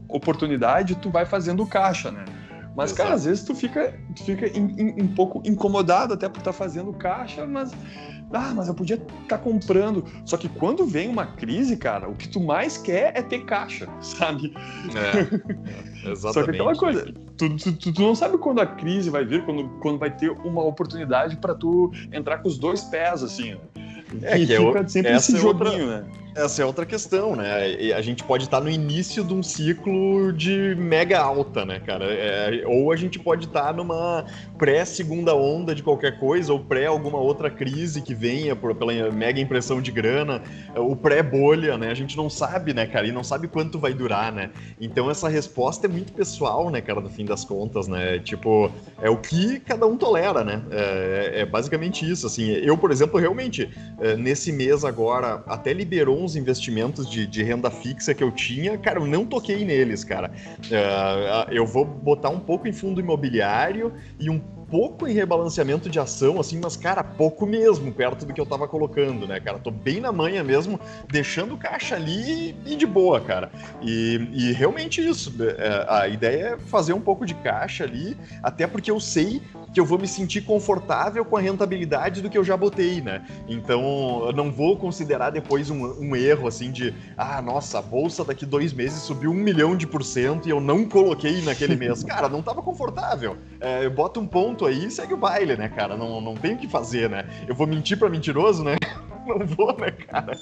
oportunidade, 0.08 0.94
tu 0.96 1.10
vai 1.10 1.24
fazendo 1.24 1.66
caixa, 1.66 2.10
né? 2.10 2.24
Mas, 2.76 2.92
Exato. 2.92 3.02
cara, 3.02 3.14
às 3.16 3.24
vezes 3.24 3.44
tu 3.44 3.54
fica, 3.54 3.92
tu 4.14 4.22
fica 4.22 4.46
in, 4.46 4.74
in, 4.78 5.02
um 5.02 5.08
pouco 5.08 5.42
incomodado 5.44 6.14
até 6.14 6.28
por 6.28 6.38
estar 6.38 6.52
tá 6.52 6.56
fazendo 6.56 6.92
caixa, 6.92 7.44
mas 7.44 7.72
ah, 8.32 8.52
mas 8.54 8.68
eu 8.68 8.74
podia 8.74 8.96
estar 8.96 9.14
tá 9.28 9.38
comprando. 9.38 10.04
Só 10.24 10.36
que 10.36 10.48
quando 10.48 10.84
vem 10.84 11.08
uma 11.08 11.26
crise, 11.26 11.76
cara, 11.76 12.08
o 12.08 12.14
que 12.14 12.28
tu 12.28 12.40
mais 12.40 12.76
quer 12.76 13.12
é 13.16 13.22
ter 13.22 13.44
caixa, 13.44 13.88
sabe? 14.00 14.52
É, 14.94 16.10
exatamente. 16.10 16.18
Só 16.18 16.42
que 16.44 16.50
aquela 16.50 16.74
coisa, 16.74 17.14
tu, 17.36 17.56
tu, 17.56 17.92
tu, 17.92 18.02
não 18.02 18.14
sabe 18.14 18.36
quando 18.38 18.60
a 18.60 18.66
crise 18.66 19.08
vai 19.08 19.24
vir, 19.24 19.44
quando, 19.44 19.68
quando 19.80 19.98
vai 19.98 20.10
ter 20.14 20.30
uma 20.30 20.62
oportunidade 20.62 21.36
para 21.36 21.54
tu 21.54 21.90
entrar 22.12 22.38
com 22.38 22.48
os 22.48 22.58
dois 22.58 22.82
pés, 22.84 23.22
assim. 23.22 23.56
Né? 24.12 24.32
É, 24.32 24.38
e 24.38 24.46
que 24.46 24.54
é 24.54 24.58
fica 24.58 24.80
é, 24.80 24.88
sempre 24.88 25.12
esse 25.12 25.36
joguinho, 25.36 25.82
outra... 25.82 26.02
né? 26.02 26.10
Essa 26.38 26.62
é 26.62 26.64
outra 26.64 26.86
questão, 26.86 27.34
né? 27.34 27.92
A 27.96 28.00
gente 28.00 28.22
pode 28.22 28.44
estar 28.44 28.60
no 28.60 28.70
início 28.70 29.24
de 29.24 29.34
um 29.34 29.42
ciclo 29.42 30.32
de 30.32 30.76
mega 30.76 31.18
alta, 31.18 31.64
né, 31.64 31.80
cara? 31.80 32.04
É, 32.04 32.62
ou 32.64 32.92
a 32.92 32.96
gente 32.96 33.18
pode 33.18 33.46
estar 33.46 33.74
numa 33.74 34.24
pré-segunda 34.56 35.34
onda 35.34 35.74
de 35.74 35.82
qualquer 35.82 36.20
coisa, 36.20 36.52
ou 36.52 36.60
pré 36.60 36.86
alguma 36.86 37.18
outra 37.18 37.50
crise 37.50 38.00
que 38.00 38.14
venha 38.14 38.54
por, 38.54 38.72
pela 38.76 38.92
mega 39.10 39.40
impressão 39.40 39.82
de 39.82 39.90
grana, 39.90 40.40
o 40.76 40.94
pré-bolha, 40.94 41.76
né? 41.76 41.90
A 41.90 41.94
gente 41.94 42.16
não 42.16 42.30
sabe, 42.30 42.72
né, 42.72 42.86
cara? 42.86 43.08
E 43.08 43.10
não 43.10 43.24
sabe 43.24 43.48
quanto 43.48 43.76
vai 43.76 43.92
durar, 43.92 44.30
né? 44.32 44.50
Então 44.80 45.10
essa 45.10 45.28
resposta 45.28 45.88
é 45.88 45.90
muito 45.90 46.12
pessoal, 46.12 46.70
né, 46.70 46.80
cara, 46.80 47.00
no 47.00 47.10
fim 47.10 47.24
das 47.24 47.44
contas, 47.44 47.88
né? 47.88 48.20
Tipo, 48.20 48.70
é 49.02 49.10
o 49.10 49.16
que 49.16 49.58
cada 49.58 49.88
um 49.88 49.96
tolera, 49.96 50.44
né? 50.44 50.62
É, 50.70 51.40
é 51.40 51.46
basicamente 51.46 52.08
isso, 52.08 52.28
assim. 52.28 52.48
Eu, 52.48 52.78
por 52.78 52.92
exemplo, 52.92 53.18
realmente, 53.18 53.68
é, 53.98 54.16
nesse 54.16 54.52
mês 54.52 54.84
agora, 54.84 55.42
até 55.48 55.72
liberou 55.72 56.27
uns 56.28 56.36
investimentos 56.36 57.08
de, 57.08 57.26
de, 57.26 57.42
renda 57.42 57.70
fixa 57.70 58.12
que 58.12 58.22
eu 58.22 58.30
tinha, 58.30 58.76
cara, 58.76 59.00
eu 59.00 59.06
não 59.06 59.24
toquei 59.24 59.64
neles, 59.64 60.04
cara. 60.04 60.30
Uh, 60.58 61.50
eu 61.50 61.66
vou 61.66 61.84
botar 61.84 62.28
um 62.28 62.38
pouco 62.38 62.68
em 62.68 62.72
fundo 62.72 63.00
imobiliário 63.00 63.94
e 64.20 64.28
um 64.28 64.38
pouco 64.70 65.06
em 65.06 65.12
rebalanceamento 65.12 65.88
de 65.88 65.98
ação, 65.98 66.40
assim, 66.40 66.60
mas, 66.62 66.76
cara, 66.76 67.02
pouco 67.02 67.46
mesmo, 67.46 67.92
perto 67.92 68.24
do 68.26 68.32
que 68.32 68.40
eu 68.40 68.46
tava 68.46 68.68
colocando, 68.68 69.26
né, 69.26 69.40
cara? 69.40 69.58
Tô 69.58 69.70
bem 69.70 70.00
na 70.00 70.12
manha 70.12 70.44
mesmo, 70.44 70.78
deixando 71.08 71.56
caixa 71.56 71.96
ali 71.96 72.54
e 72.64 72.76
de 72.76 72.86
boa, 72.86 73.20
cara. 73.20 73.50
E, 73.82 74.28
e 74.32 74.52
realmente 74.52 75.06
isso, 75.06 75.32
é, 75.40 75.86
a 75.88 76.08
ideia 76.08 76.54
é 76.54 76.58
fazer 76.58 76.92
um 76.92 77.00
pouco 77.00 77.24
de 77.24 77.34
caixa 77.34 77.84
ali, 77.84 78.16
até 78.42 78.66
porque 78.66 78.90
eu 78.90 79.00
sei 79.00 79.42
que 79.72 79.80
eu 79.80 79.84
vou 79.84 79.98
me 79.98 80.08
sentir 80.08 80.42
confortável 80.42 81.24
com 81.24 81.36
a 81.36 81.40
rentabilidade 81.40 82.22
do 82.22 82.30
que 82.30 82.38
eu 82.38 82.44
já 82.44 82.56
botei, 82.56 83.00
né? 83.00 83.24
Então, 83.46 84.24
eu 84.26 84.32
não 84.32 84.50
vou 84.50 84.76
considerar 84.76 85.30
depois 85.30 85.70
um, 85.70 85.84
um 86.00 86.16
erro, 86.16 86.48
assim, 86.48 86.70
de, 86.70 86.94
ah, 87.16 87.40
nossa, 87.42 87.78
a 87.78 87.82
bolsa 87.82 88.24
daqui 88.24 88.46
dois 88.46 88.72
meses 88.72 89.02
subiu 89.02 89.30
um 89.30 89.34
milhão 89.34 89.76
de 89.76 89.86
por 89.86 90.02
cento 90.02 90.46
e 90.46 90.50
eu 90.50 90.60
não 90.60 90.84
coloquei 90.84 91.42
naquele 91.42 91.76
mês. 91.76 92.02
Cara, 92.08 92.28
não 92.28 92.42
tava 92.42 92.62
confortável. 92.62 93.36
É, 93.60 93.84
eu 93.84 93.90
boto 93.90 94.20
um 94.20 94.26
ponto 94.26 94.57
aí 94.66 94.86
e 94.86 94.90
segue 94.90 95.14
o 95.14 95.16
baile, 95.16 95.56
né, 95.56 95.68
cara? 95.68 95.96
Não, 95.96 96.20
não 96.20 96.34
tem 96.34 96.54
o 96.54 96.58
que 96.58 96.68
fazer, 96.68 97.08
né? 97.08 97.28
Eu 97.46 97.54
vou 97.54 97.66
mentir 97.66 97.98
para 97.98 98.08
mentiroso, 98.08 98.64
né? 98.64 98.76
Não 99.28 99.46
vou, 99.46 99.76
né, 99.76 99.90
cara? 99.90 100.32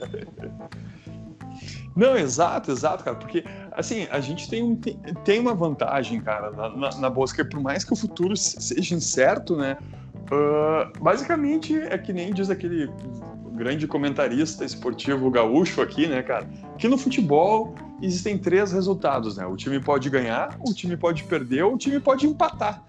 Não, 1.97 2.15
exato, 2.15 2.71
exato, 2.71 3.03
cara, 3.03 3.17
porque 3.17 3.43
assim, 3.73 4.07
a 4.11 4.21
gente 4.21 4.51
tem, 4.51 4.77
tem, 4.77 4.99
tem 5.25 5.41
uma 5.41 5.55
vantagem, 5.55 6.21
cara, 6.21 6.51
na, 6.51 6.69
na, 6.69 6.91
na 6.99 7.11
por 7.11 7.61
mais 7.61 7.85
que 7.85 7.93
o 7.95 7.97
futuro 7.97 8.37
seja 8.37 8.95
incerto, 8.95 9.57
né, 9.57 9.79
uh, 10.31 11.03
basicamente 11.03 11.75
é 11.75 11.97
que 11.97 12.13
nem 12.13 12.35
diz 12.35 12.51
aquele 12.51 12.91
grande 13.55 13.87
comentarista 13.87 14.63
esportivo 14.63 15.31
gaúcho 15.31 15.81
aqui, 15.81 16.07
né, 16.07 16.23
cara, 16.23 16.47
que 16.77 16.87
no 16.87 16.99
futebol 16.99 17.75
existem 18.03 18.37
três 18.37 18.73
resultados, 18.73 19.39
né, 19.39 19.47
o 19.47 19.57
time 19.57 19.81
pode 19.81 20.11
ganhar, 20.11 20.55
o 20.61 20.75
time 20.75 20.99
pode 20.99 21.25
perder, 21.25 21.63
ou 21.63 21.75
o 21.75 21.79
time 21.79 21.99
pode 21.99 22.27
empatar. 22.27 22.85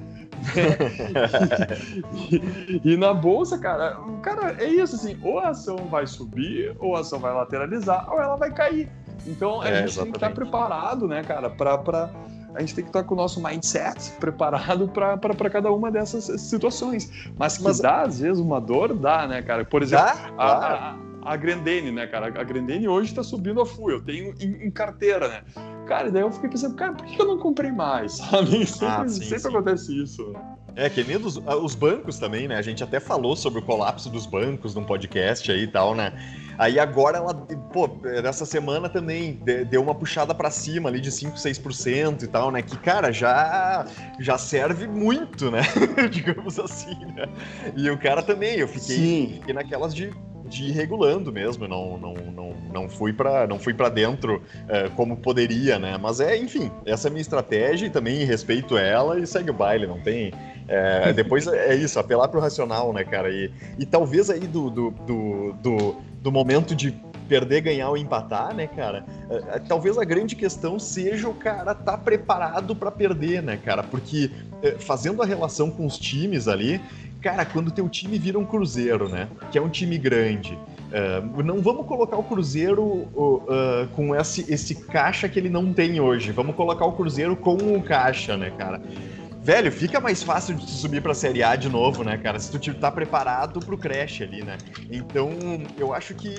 E, 2.31 2.81
e, 2.83 2.97
na 2.97 3.13
bolsa, 3.13 3.57
cara, 3.57 3.97
cara, 4.21 4.55
é 4.59 4.67
isso 4.67 4.95
assim, 4.95 5.17
ou 5.23 5.39
a 5.39 5.49
ação 5.49 5.77
vai 5.89 6.05
subir, 6.07 6.75
ou 6.79 6.95
a 6.95 7.01
ação 7.01 7.19
vai 7.19 7.33
lateralizar, 7.33 8.07
ou 8.11 8.19
ela 8.19 8.35
vai 8.35 8.53
cair. 8.53 8.89
Então 9.25 9.61
a 9.61 9.69
é, 9.69 9.75
gente 9.77 9.89
exatamente. 9.89 10.03
tem 10.03 10.11
que 10.11 10.17
estar 10.17 10.29
preparado, 10.31 11.07
né, 11.07 11.23
cara, 11.23 11.49
para 11.49 11.77
pra... 11.77 12.09
a 12.55 12.59
gente 12.59 12.75
tem 12.75 12.83
que 12.83 12.89
estar 12.89 13.03
com 13.03 13.13
o 13.13 13.17
nosso 13.17 13.41
mindset 13.41 14.11
preparado 14.19 14.87
para 14.87 15.49
cada 15.49 15.71
uma 15.71 15.91
dessas 15.91 16.25
situações. 16.41 17.31
Mas 17.37 17.57
que 17.57 17.63
Mas... 17.63 17.79
dá, 17.79 18.01
às 18.01 18.19
vezes, 18.19 18.39
uma 18.39 18.61
dor, 18.61 18.93
dá, 18.93 19.27
né, 19.27 19.41
cara? 19.41 19.65
Por 19.65 19.81
exemplo, 19.81 20.05
dá? 20.05 20.31
A, 20.37 20.93
a, 20.93 20.95
a 21.27 21.35
Grendene, 21.35 21.91
né, 21.91 22.07
cara? 22.07 22.27
A 22.27 22.43
Grendene 22.43 22.87
hoje 22.87 23.13
tá 23.13 23.21
subindo 23.21 23.61
a 23.61 23.65
full, 23.65 23.91
eu 23.91 24.01
tenho 24.01 24.33
em, 24.39 24.65
em, 24.65 24.71
carteira, 24.71 25.27
né? 25.27 25.41
Cara, 25.87 26.11
daí 26.11 26.21
eu 26.21 26.31
fiquei 26.31 26.49
pensando, 26.49 26.75
cara, 26.75 26.93
por 26.93 27.05
que 27.05 27.21
eu 27.21 27.25
não 27.25 27.37
comprei 27.37 27.71
mais? 27.71 28.17
Sabe? 28.29 28.65
Sempre, 28.65 28.87
ah, 28.87 29.07
sim, 29.07 29.21
sempre 29.21 29.39
sim. 29.39 29.47
acontece 29.47 30.03
isso. 30.03 30.33
É, 30.75 30.89
que 30.89 31.03
nem 31.03 31.17
dos, 31.17 31.37
os 31.37 31.73
bancos 31.73 32.19
também, 32.19 32.47
né? 32.47 32.55
A 32.55 32.61
gente 32.61 32.83
até 32.83 32.99
falou 32.99 33.35
sobre 33.35 33.59
o 33.59 33.61
colapso 33.63 34.09
dos 34.09 34.27
bancos 34.27 34.75
num 34.75 34.83
podcast 34.83 35.51
aí 35.51 35.63
e 35.63 35.67
tal, 35.67 35.95
né? 35.95 36.13
Aí 36.57 36.79
agora 36.79 37.17
ela, 37.17 37.33
pô, 37.33 37.87
nessa 38.03 38.45
semana 38.45 38.87
também 38.87 39.41
deu 39.69 39.81
uma 39.81 39.95
puxada 39.95 40.35
para 40.35 40.51
cima 40.51 40.89
ali 40.89 40.99
de 40.99 41.11
5, 41.11 41.35
6% 41.35 42.23
e 42.23 42.27
tal, 42.27 42.51
né? 42.51 42.61
Que, 42.61 42.77
cara, 42.77 43.11
já, 43.11 43.85
já 44.19 44.37
serve 44.37 44.87
muito, 44.87 45.49
né? 45.49 45.61
Digamos 46.11 46.59
assim, 46.59 46.95
né? 47.15 47.27
E 47.75 47.89
o 47.89 47.97
cara 47.97 48.21
também, 48.21 48.57
eu 48.57 48.67
fiquei, 48.67 49.39
fiquei 49.39 49.53
naquelas 49.53 49.95
de 49.95 50.11
de 50.47 50.65
ir 50.65 50.71
regulando 50.71 51.31
mesmo, 51.31 51.67
não, 51.67 51.97
não, 51.97 52.13
não, 52.13 52.53
não 52.73 52.89
fui 52.89 53.13
para 53.13 53.45
não 53.45 53.59
fui 53.59 53.73
para 53.73 53.89
dentro 53.89 54.37
uh, 54.37 54.89
como 54.95 55.17
poderia, 55.17 55.77
né? 55.77 55.97
Mas 55.97 56.19
é, 56.19 56.37
enfim, 56.37 56.71
essa 56.85 57.07
é 57.07 57.09
a 57.09 57.11
minha 57.11 57.21
estratégia 57.21 57.87
e 57.87 57.89
também 57.89 58.23
respeito 58.23 58.77
ela 58.77 59.19
e 59.19 59.27
segue 59.27 59.49
o 59.49 59.53
baile, 59.53 59.85
não 59.85 59.99
tem. 59.99 60.31
É, 60.67 61.13
depois 61.13 61.47
é 61.47 61.75
isso, 61.75 61.97
apelar 61.97 62.27
pro 62.27 62.39
racional, 62.39 62.91
né, 62.91 63.03
cara? 63.03 63.29
E, 63.29 63.51
e 63.79 63.85
talvez 63.85 64.29
aí 64.29 64.41
do, 64.41 64.69
do, 64.69 64.91
do, 64.91 65.53
do, 65.61 65.95
do 66.21 66.31
momento 66.31 66.75
de 66.75 66.91
perder, 67.29 67.61
ganhar 67.61 67.89
ou 67.89 67.97
empatar, 67.97 68.53
né, 68.53 68.67
cara? 68.67 69.05
Uh, 69.29 69.59
talvez 69.67 69.97
a 69.97 70.03
grande 70.03 70.35
questão 70.35 70.79
seja 70.79 71.27
o 71.27 71.33
cara 71.33 71.73
tá 71.73 71.97
preparado 71.97 72.75
para 72.75 72.91
perder, 72.91 73.41
né, 73.41 73.57
cara? 73.57 73.83
Porque 73.83 74.31
fazendo 74.79 75.21
a 75.21 75.25
relação 75.25 75.69
com 75.69 75.85
os 75.85 75.99
times 75.99 76.47
ali, 76.47 76.81
cara, 77.21 77.45
quando 77.45 77.71
teu 77.71 77.87
time 77.89 78.17
vira 78.17 78.37
um 78.37 78.45
Cruzeiro, 78.45 79.09
né? 79.09 79.27
Que 79.51 79.57
é 79.57 79.61
um 79.61 79.69
time 79.69 79.97
grande. 79.97 80.57
Uh, 80.87 81.43
não 81.43 81.61
vamos 81.61 81.85
colocar 81.85 82.17
o 82.17 82.23
Cruzeiro 82.23 82.83
uh, 82.83 83.87
com 83.95 84.15
esse, 84.15 84.45
esse 84.51 84.75
caixa 84.75 85.27
que 85.27 85.37
ele 85.37 85.49
não 85.49 85.73
tem 85.73 85.99
hoje. 85.99 86.31
Vamos 86.31 86.55
colocar 86.55 86.85
o 86.85 86.93
Cruzeiro 86.93 87.35
com 87.35 87.55
o 87.55 87.81
caixa, 87.81 88.37
né, 88.37 88.51
cara? 88.57 88.81
Velho, 89.47 89.71
fica 89.71 90.01
mais 90.01 90.21
fácil 90.21 90.55
de 90.55 90.69
subir 90.69 91.01
pra 91.01 91.13
Série 91.13 91.41
A 91.41 91.55
de 91.55 91.69
novo, 91.69 92.03
né, 92.03 92.17
cara? 92.17 92.37
Se 92.37 92.51
tu 92.51 92.73
tá 92.73 92.91
preparado 92.91 93.61
pro 93.61 93.77
crash 93.77 94.21
ali, 94.21 94.43
né? 94.43 94.57
Então, 94.91 95.29
eu 95.77 95.93
acho 95.93 96.13
que 96.15 96.35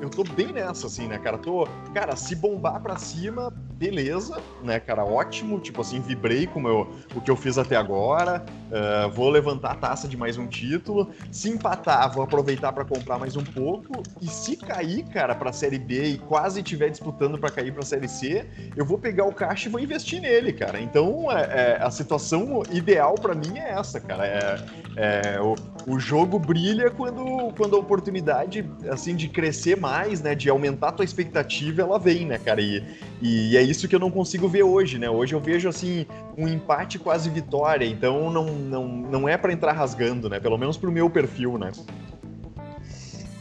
eu 0.00 0.08
tô 0.08 0.22
bem 0.22 0.52
nessa, 0.52 0.86
assim, 0.86 1.08
né, 1.08 1.18
cara? 1.18 1.36
Tô, 1.36 1.66
cara, 1.92 2.14
se 2.14 2.36
bombar 2.36 2.80
pra 2.80 2.96
cima, 2.96 3.52
beleza, 3.72 4.40
né, 4.62 4.78
cara? 4.78 5.04
Ótimo, 5.04 5.58
tipo 5.58 5.80
assim, 5.80 6.00
vibrei 6.00 6.46
com 6.46 6.62
o, 6.62 7.20
que 7.20 7.32
eu 7.32 7.34
fiz 7.34 7.58
até 7.58 7.74
agora, 7.74 8.44
uh, 8.70 9.10
vou 9.10 9.28
levantar 9.28 9.72
a 9.72 9.74
taça 9.74 10.06
de 10.06 10.16
mais 10.16 10.38
um 10.38 10.46
título. 10.46 11.10
Se 11.32 11.50
empatar, 11.50 12.14
vou 12.14 12.22
aproveitar 12.22 12.72
para 12.72 12.84
comprar 12.84 13.18
mais 13.18 13.36
um 13.36 13.42
pouco. 13.42 14.04
E 14.20 14.28
se 14.28 14.56
cair, 14.56 15.02
cara, 15.08 15.34
pra 15.34 15.52
Série 15.52 15.80
B 15.80 16.04
e 16.04 16.18
quase 16.18 16.60
estiver 16.60 16.90
disputando 16.90 17.36
para 17.36 17.50
cair 17.50 17.72
pra 17.72 17.82
Série 17.82 18.08
C, 18.08 18.46
eu 18.76 18.84
vou 18.84 18.98
pegar 18.98 19.24
o 19.24 19.34
caixa 19.34 19.68
e 19.68 19.72
vou 19.72 19.80
investir 19.80 20.20
nele, 20.20 20.52
cara. 20.52 20.80
Então, 20.80 21.26
é, 21.32 21.78
é 21.80 21.82
a 21.82 21.90
situação 21.90 22.51
ideal 22.70 23.14
para 23.14 23.34
mim 23.34 23.58
é 23.58 23.72
essa, 23.72 24.00
cara. 24.00 24.26
É, 24.26 24.64
é 24.96 25.40
o, 25.40 25.54
o, 25.86 25.98
jogo 25.98 26.38
brilha 26.38 26.90
quando, 26.90 27.52
quando 27.56 27.76
a 27.76 27.78
oportunidade, 27.78 28.68
assim, 28.90 29.16
de 29.16 29.28
crescer 29.28 29.76
mais, 29.76 30.20
né, 30.20 30.34
de 30.34 30.50
aumentar 30.50 30.88
a 30.88 30.92
tua 30.92 31.04
expectativa, 31.04 31.82
ela 31.82 31.98
vem, 31.98 32.26
né, 32.26 32.38
cara? 32.38 32.60
E, 32.60 32.84
e 33.20 33.56
é 33.56 33.62
isso 33.62 33.88
que 33.88 33.94
eu 33.94 34.00
não 34.00 34.10
consigo 34.10 34.48
ver 34.48 34.62
hoje, 34.62 34.98
né? 34.98 35.08
Hoje 35.08 35.34
eu 35.34 35.40
vejo, 35.40 35.68
assim, 35.68 36.06
um 36.36 36.46
empate 36.46 36.98
quase 36.98 37.30
vitória, 37.30 37.86
então 37.86 38.30
não, 38.30 38.46
não, 38.46 38.86
não 38.86 39.28
é 39.28 39.36
para 39.36 39.52
entrar 39.52 39.72
rasgando, 39.72 40.28
né? 40.28 40.38
Pelo 40.38 40.58
menos 40.58 40.76
pro 40.76 40.92
meu 40.92 41.08
perfil, 41.08 41.56
né? 41.56 41.72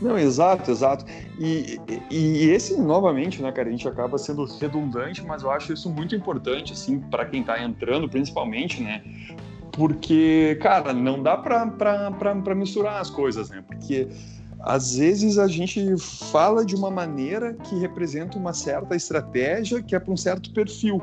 Não, 0.01 0.17
exato, 0.17 0.71
exato. 0.71 1.05
E, 1.39 1.79
e, 2.09 2.15
e, 2.15 2.49
esse, 2.49 2.79
novamente, 2.81 3.41
né, 3.41 3.51
cara, 3.51 3.67
a 3.67 3.71
gente 3.71 3.87
acaba 3.87 4.17
sendo 4.17 4.45
redundante, 4.45 5.23
mas 5.23 5.43
eu 5.43 5.51
acho 5.51 5.71
isso 5.71 5.89
muito 5.89 6.15
importante, 6.15 6.73
assim, 6.73 6.99
para 6.99 7.25
quem 7.25 7.43
tá 7.43 7.61
entrando, 7.63 8.09
principalmente, 8.09 8.81
né? 8.81 9.03
Porque, 9.71 10.57
cara, 10.61 10.91
não 10.91 11.21
dá 11.21 11.37
para 11.37 12.55
misturar 12.55 12.99
as 12.99 13.09
coisas, 13.09 13.49
né? 13.49 13.63
Porque 13.65 14.07
às 14.59 14.95
vezes 14.95 15.37
a 15.37 15.47
gente 15.47 15.97
fala 15.97 16.63
de 16.63 16.75
uma 16.75 16.91
maneira 16.91 17.53
que 17.53 17.75
representa 17.79 18.37
uma 18.37 18.53
certa 18.53 18.95
estratégia 18.95 19.81
que 19.81 19.95
é 19.95 19.99
para 19.99 20.13
um 20.13 20.17
certo 20.17 20.51
perfil. 20.51 21.01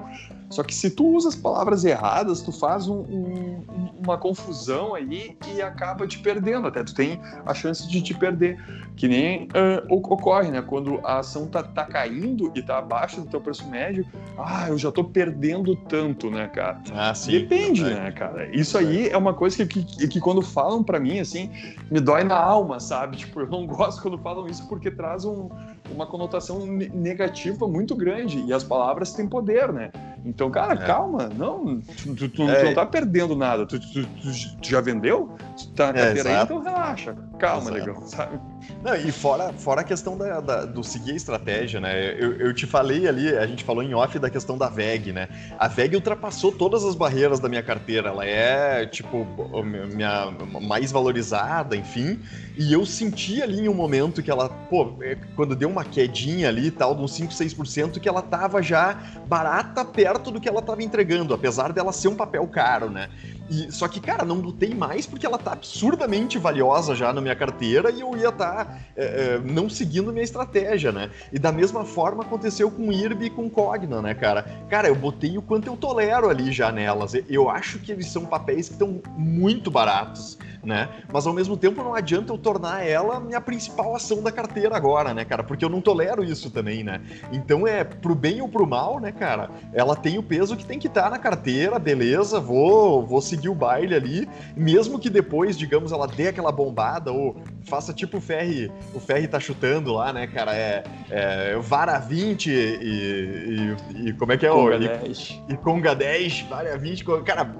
Só 0.51 0.63
que 0.63 0.75
se 0.75 0.91
tu 0.91 1.07
usa 1.15 1.29
as 1.29 1.37
palavras 1.37 1.85
erradas, 1.85 2.41
tu 2.41 2.53
faz 2.53 2.89
um, 2.89 3.01
um, 3.01 3.91
uma 4.03 4.17
confusão 4.17 4.95
aí 4.95 5.37
e 5.55 5.61
acaba 5.61 6.07
te 6.07 6.19
perdendo. 6.19 6.67
Até 6.69 6.83
tu 6.83 6.95
tem 6.95 7.21
a 7.45 7.53
chance 7.53 7.87
de 7.89 8.01
te 8.01 8.15
perder. 8.15 8.59
Que 8.97 9.07
nem 9.07 9.45
uh, 9.45 9.87
ocorre, 9.89 10.51
né? 10.51 10.61
Quando 10.61 11.01
a 11.05 11.19
ação 11.19 11.47
tá, 11.47 11.63
tá 11.63 11.85
caindo 11.85 12.51
e 12.55 12.63
tá 12.63 12.79
abaixo 12.79 13.21
do 13.21 13.29
teu 13.29 13.41
preço 13.41 13.69
médio, 13.69 14.05
ah, 14.37 14.69
eu 14.69 14.79
já 14.79 14.91
tô 14.91 15.05
perdendo 15.05 15.77
tanto, 15.77 16.31
né, 16.31 16.49
cara? 16.49 16.81
Ah, 16.93 17.15
sim. 17.15 17.33
Depende, 17.33 17.85
é. 17.85 17.95
né, 17.95 18.11
cara? 18.13 18.49
Isso 18.55 18.77
aí 18.77 19.09
é 19.09 19.17
uma 19.17 19.35
coisa 19.35 19.65
que, 19.65 19.85
que, 19.85 20.09
que 20.09 20.21
quando 20.21 20.43
falam 20.43 20.83
para 20.83 20.99
mim, 20.99 21.21
assim, 21.21 21.51
me 21.91 22.01
dói 22.01 22.25
na 22.25 22.37
alma, 22.37 22.81
sabe? 22.81 23.19
Tipo, 23.19 23.41
eu 23.41 23.47
não 23.49 23.67
gosto 23.69 24.03
quando 24.03 24.19
falam 24.19 24.49
isso 24.49 24.67
porque 24.69 24.91
traz 24.91 25.25
um, 25.25 25.49
uma 25.91 26.07
conotação 26.07 26.67
negativa 26.67 27.67
muito 27.67 27.95
grande. 27.95 28.43
E 28.45 28.53
as 28.53 28.65
palavras 28.65 29.13
têm 29.13 29.27
poder, 29.27 29.73
né? 29.73 29.91
Então, 30.25 30.51
cara, 30.51 30.75
é. 30.75 30.87
calma, 30.87 31.29
não, 31.29 31.81
tu, 31.81 32.15
tu, 32.15 32.29
tu 32.29 32.43
é. 32.43 32.65
não 32.65 32.75
tá 32.75 32.85
perdendo 32.85 33.37
nada. 33.37 33.65
Tu, 33.67 33.79
tu 33.81 34.69
já 34.69 34.81
vendeu? 34.81 35.31
Tu 35.57 35.69
tá 35.71 35.93
na 35.93 35.99
é, 35.99 36.05
carteira 36.05 36.31
aí, 36.31 36.45
então 36.45 36.61
relaxa, 36.61 37.17
calma, 37.39 37.71
legal, 37.71 38.03
sabe? 38.05 38.39
Não, 38.83 38.95
e 38.95 39.11
fora, 39.11 39.53
fora 39.55 39.81
a 39.81 39.85
questão 39.85 40.17
da, 40.19 40.41
da, 40.41 40.65
do 40.65 40.85
seguir 40.85 41.13
a 41.13 41.17
estratégia, 41.17 41.81
né? 41.81 42.15
Eu, 42.19 42.35
eu 42.35 42.55
te 42.55 42.67
falei 42.67 43.09
ali, 43.09 43.35
a 43.37 43.47
gente 43.47 43.65
falou 43.65 43.83
em 43.83 43.95
off 43.95 44.19
da 44.19 44.29
questão 44.29 44.59
da 44.59 44.69
VEG, 44.69 45.13
né? 45.13 45.29
A 45.59 45.69
VEG 45.69 45.97
ultrapassou 45.97 46.53
todas 46.53 46.85
as 46.85 46.95
barreiras 46.95 47.41
da 47.41 47.49
minha 47.49 47.63
carteira. 47.63 48.11
Ela 48.11 48.27
é, 48.27 48.87
tipo, 48.87 49.27
minha 49.65 50.31
mais 50.61 50.93
valorizada, 50.93 51.77
enfim. 51.77 52.21
E 52.57 52.73
eu 52.73 52.85
senti 52.85 53.41
ali 53.41 53.61
em 53.61 53.69
um 53.69 53.75
momento 53.75 54.23
que 54.23 54.31
ela, 54.31 54.49
pô, 54.49 54.95
é, 55.01 55.17
quando 55.37 55.55
deu 55.55 55.69
uma 55.69 55.78
quedinha 55.85 56.49
ali 56.49 56.71
tal, 56.71 56.95
de 56.95 57.03
uns 57.03 57.13
5, 57.13 57.33
6%, 57.33 58.01
que 58.01 58.09
ela 58.09 58.23
tava 58.23 58.63
já 58.63 58.95
barata 59.27 59.85
perto 59.85 60.31
do 60.31 60.41
que 60.41 60.49
ela 60.49 60.63
tava 60.63 60.83
entregando, 60.83 61.35
apesar 61.35 61.73
dela 61.73 61.93
ser 61.93 62.09
um 62.09 62.17
papel 62.17 62.47
caro, 62.47 62.91
né? 62.91 63.09
E, 63.51 63.73
só 63.73 63.89
que, 63.89 64.01
cara, 64.01 64.25
não 64.25 64.37
lutei 64.37 64.75
mais 64.75 65.07
porque 65.07 65.25
ela 65.25 65.39
tá 65.39 65.53
absurdamente 65.53 66.39
valiosa 66.39 66.95
já 66.95 67.13
na 67.13 67.21
minha 67.21 67.35
carteira 67.35 67.91
e 67.91 68.01
eu 68.01 68.17
ia 68.17 68.29
estar 68.29 68.65
tá, 68.65 68.79
é, 68.97 69.05
é, 69.05 69.39
não 69.39 69.69
seguindo 69.69 70.13
minha 70.13 70.25
estratégia, 70.25 70.93
né? 70.93 71.11
E 71.33 71.39
da 71.39 71.51
mesma 71.51 71.85
forma 71.85 72.23
aconteceu 72.23 72.71
com 72.71 72.93
IRB 72.93 73.27
e 73.27 73.31
com 73.31 73.49
Cogna, 73.49 74.03
né, 74.03 74.15
cara? 74.15 74.45
Cara, 74.69 74.89
eu 74.89 74.95
botei 74.95 75.39
o 75.39 75.43
quanto 75.43 75.67
eu 75.67 75.77
tolero 75.77 76.29
ali 76.29 76.53
já 76.53 76.71
nelas. 76.71 77.15
Eu 77.29 77.49
acho 77.49 77.79
que 77.79 77.93
eles 77.93 78.09
são 78.09 78.27
papéis 78.27 78.69
que 78.69 78.75
estão 78.75 79.01
muito 79.17 79.71
baratos 79.71 80.39
né? 80.63 80.89
Mas 81.13 81.27
ao 81.27 81.33
mesmo 81.33 81.57
tempo 81.57 81.83
não 81.83 81.95
adianta 81.95 82.33
eu 82.33 82.39
tornar 82.39 82.87
ela 82.87 83.21
minha 83.21 83.41
principal 83.41 83.95
ação 83.95 84.23
da 84.23 84.31
carteira 84.31 84.77
agora, 84.77 85.15
né, 85.15 85.25
cara? 85.25 85.43
Porque 85.43 85.65
eu 85.65 85.69
não 85.69 85.81
tolero 85.81 86.25
isso 86.25 86.51
também, 86.51 86.83
né? 86.83 87.01
Então 87.33 87.67
é 87.67 87.85
pro 87.85 88.15
bem 88.15 88.41
ou 88.41 88.49
pro 88.49 88.67
mal, 88.67 89.01
né, 89.01 89.13
cara? 89.13 89.51
Ela 89.73 89.97
tem 89.97 90.19
o 90.19 90.23
peso 90.23 90.57
que 90.57 90.65
tem 90.65 90.79
que 90.79 90.89
estar 90.89 91.05
tá 91.05 91.11
na 91.11 91.19
carteira, 91.19 91.79
beleza? 91.79 92.41
Vou, 92.41 93.07
vou 93.07 93.21
seguir 93.21 93.38
o 93.47 93.55
baile 93.55 93.95
ali, 93.95 94.29
mesmo 94.57 94.99
que 94.99 95.11
depois, 95.11 95.59
digamos, 95.59 95.93
ela 95.93 96.07
dê 96.07 96.29
aquela 96.29 96.51
bombada 96.51 97.13
ou 97.13 97.37
faça 97.69 97.93
tipo 97.93 98.17
o 98.17 98.21
Ferri, 98.21 98.73
o 98.95 99.01
Ferri 99.01 99.29
tá 99.29 99.39
chutando 99.39 99.93
lá, 99.93 100.13
né, 100.13 100.27
cara? 100.27 100.57
É, 100.57 100.83
é 101.11 101.59
vara 101.59 101.99
20 101.99 102.47
e, 102.47 102.53
e, 102.53 104.09
e, 104.09 104.13
como 104.15 104.33
é 104.33 104.39
que 104.39 104.47
é 104.47 104.51
Conga 104.51 104.77
o. 104.77 104.79
10. 104.79 105.41
E, 105.49 105.53
e 105.53 105.57
Conga 105.59 105.95
10, 105.95 106.41
vara 106.49 106.77
20. 106.77 107.05
Cara, 107.25 107.55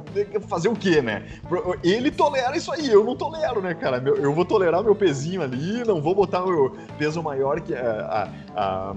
fazer 0.49 0.69
o 0.69 0.75
quê, 0.75 1.03
né? 1.03 1.25
Ele 1.85 2.11
tolera 2.11 2.57
isso 2.57 2.73
aí, 2.73 2.89
eu 2.89 3.05
não 3.05 3.15
tolero, 3.15 3.61
né, 3.61 3.75
cara? 3.75 4.03
Eu 4.17 4.33
vou 4.33 4.45
tolerar 4.45 4.83
meu 4.83 4.95
pezinho 4.95 5.43
ali, 5.43 5.85
não 5.87 6.01
vou 6.01 6.15
botar 6.15 6.41
meu 6.45 6.77
peso 6.97 7.23
maior 7.23 7.61
que, 7.61 7.75
a, 7.75 8.31
a, 8.57 8.91
a, 8.91 8.95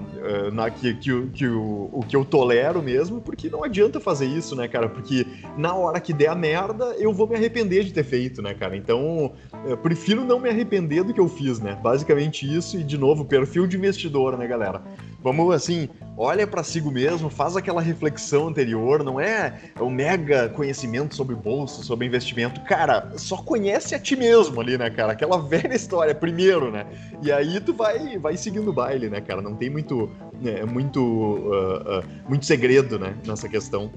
na, 0.52 0.70
que, 0.70 0.94
que, 0.94 1.26
que 1.28 1.46
o, 1.46 1.90
o 1.92 2.04
que 2.08 2.16
eu 2.16 2.24
tolero 2.24 2.82
mesmo, 2.82 3.20
porque 3.20 3.50
não 3.50 3.62
adianta 3.62 4.00
fazer 4.00 4.26
isso, 4.26 4.56
né, 4.56 4.66
cara? 4.66 4.88
Porque 4.88 5.26
na 5.56 5.74
hora 5.74 6.00
que 6.00 6.12
der 6.12 6.28
a 6.28 6.34
merda, 6.34 6.71
eu 6.98 7.12
vou 7.12 7.26
me 7.26 7.36
arrepender 7.36 7.84
de 7.84 7.92
ter 7.92 8.04
feito, 8.04 8.42
né, 8.42 8.54
cara? 8.54 8.76
Então, 8.76 9.32
eu 9.66 9.76
prefiro 9.76 10.24
não 10.24 10.38
me 10.38 10.48
arrepender 10.48 11.04
do 11.04 11.12
que 11.12 11.20
eu 11.20 11.28
fiz, 11.28 11.60
né? 11.60 11.78
Basicamente 11.82 12.46
isso, 12.46 12.78
e 12.78 12.84
de 12.84 12.98
novo, 12.98 13.24
perfil 13.24 13.66
de 13.66 13.76
investidor, 13.76 14.36
né, 14.36 14.46
galera? 14.46 14.82
Vamos 15.22 15.54
assim, 15.54 15.88
olha 16.16 16.46
para 16.46 16.64
si 16.64 16.80
mesmo, 16.82 17.30
faz 17.30 17.56
aquela 17.56 17.80
reflexão 17.80 18.48
anterior, 18.48 19.04
não 19.04 19.20
é 19.20 19.56
o 19.78 19.88
mega 19.88 20.48
conhecimento 20.48 21.14
sobre 21.14 21.36
bolsa, 21.36 21.82
sobre 21.84 22.06
investimento. 22.06 22.60
Cara, 22.62 23.12
só 23.16 23.36
conhece 23.36 23.94
a 23.94 24.00
ti 24.00 24.16
mesmo 24.16 24.60
ali, 24.60 24.76
né, 24.76 24.90
cara? 24.90 25.12
Aquela 25.12 25.38
velha 25.38 25.74
história 25.74 26.14
primeiro, 26.14 26.72
né? 26.72 26.86
E 27.22 27.30
aí 27.30 27.60
tu 27.60 27.72
vai 27.72 28.18
vai 28.18 28.36
seguindo 28.36 28.70
o 28.70 28.72
baile, 28.72 29.08
né, 29.08 29.20
cara? 29.20 29.40
Não 29.40 29.54
tem 29.54 29.70
muito 29.70 30.10
né, 30.40 30.64
muito 30.64 31.00
uh, 31.00 32.00
uh, 32.00 32.04
muito 32.28 32.44
segredo, 32.44 32.98
né, 32.98 33.16
nessa 33.24 33.48
questão. 33.48 33.92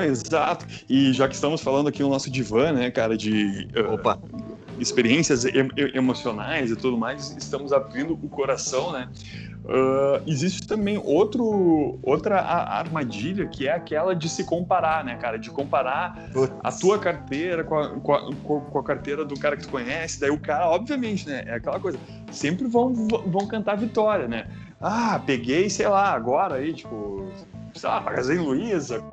Exato. 0.00 0.66
E 0.88 1.12
já 1.12 1.26
que 1.26 1.34
estamos 1.34 1.62
falando 1.62 1.88
aqui 1.88 2.02
no 2.02 2.10
nosso 2.10 2.30
divã, 2.30 2.72
né, 2.72 2.90
cara, 2.90 3.16
de 3.16 3.68
uh, 3.74 3.94
Opa 3.94 4.18
experiências 4.80 5.44
emocionais 5.94 6.70
e 6.70 6.76
tudo 6.76 6.96
mais, 6.96 7.36
estamos 7.38 7.72
abrindo 7.72 8.14
o 8.14 8.28
coração, 8.28 8.92
né? 8.92 9.08
Uh, 9.62 10.22
existe 10.26 10.66
também 10.66 10.98
outro, 11.04 11.98
outra 12.02 12.40
armadilha 12.40 13.46
que 13.46 13.68
é 13.68 13.72
aquela 13.72 14.16
de 14.16 14.28
se 14.28 14.42
comparar, 14.42 15.04
né, 15.04 15.16
cara? 15.16 15.38
De 15.38 15.50
comparar 15.50 16.30
Putz. 16.32 16.52
a 16.64 16.72
tua 16.72 16.98
carteira 16.98 17.62
com 17.62 17.78
a, 17.78 17.88
com, 17.90 18.14
a, 18.14 18.34
com 18.34 18.78
a, 18.78 18.82
carteira 18.82 19.24
do 19.24 19.38
cara 19.38 19.56
que 19.56 19.64
tu 19.64 19.68
conhece. 19.68 20.18
Daí 20.18 20.30
o 20.30 20.40
cara, 20.40 20.68
obviamente, 20.68 21.28
né? 21.28 21.44
É 21.46 21.54
aquela 21.56 21.78
coisa. 21.78 21.98
Sempre 22.32 22.66
vão, 22.66 22.94
vão 22.94 23.46
cantar 23.46 23.76
vitória, 23.76 24.26
né? 24.26 24.46
Ah, 24.80 25.20
peguei, 25.24 25.68
sei 25.68 25.86
lá, 25.86 26.10
agora 26.10 26.54
aí, 26.54 26.72
tipo, 26.72 27.30
sei 27.74 27.88
lá, 27.88 28.00
Magazine 28.00 28.38
Luiza, 28.38 29.04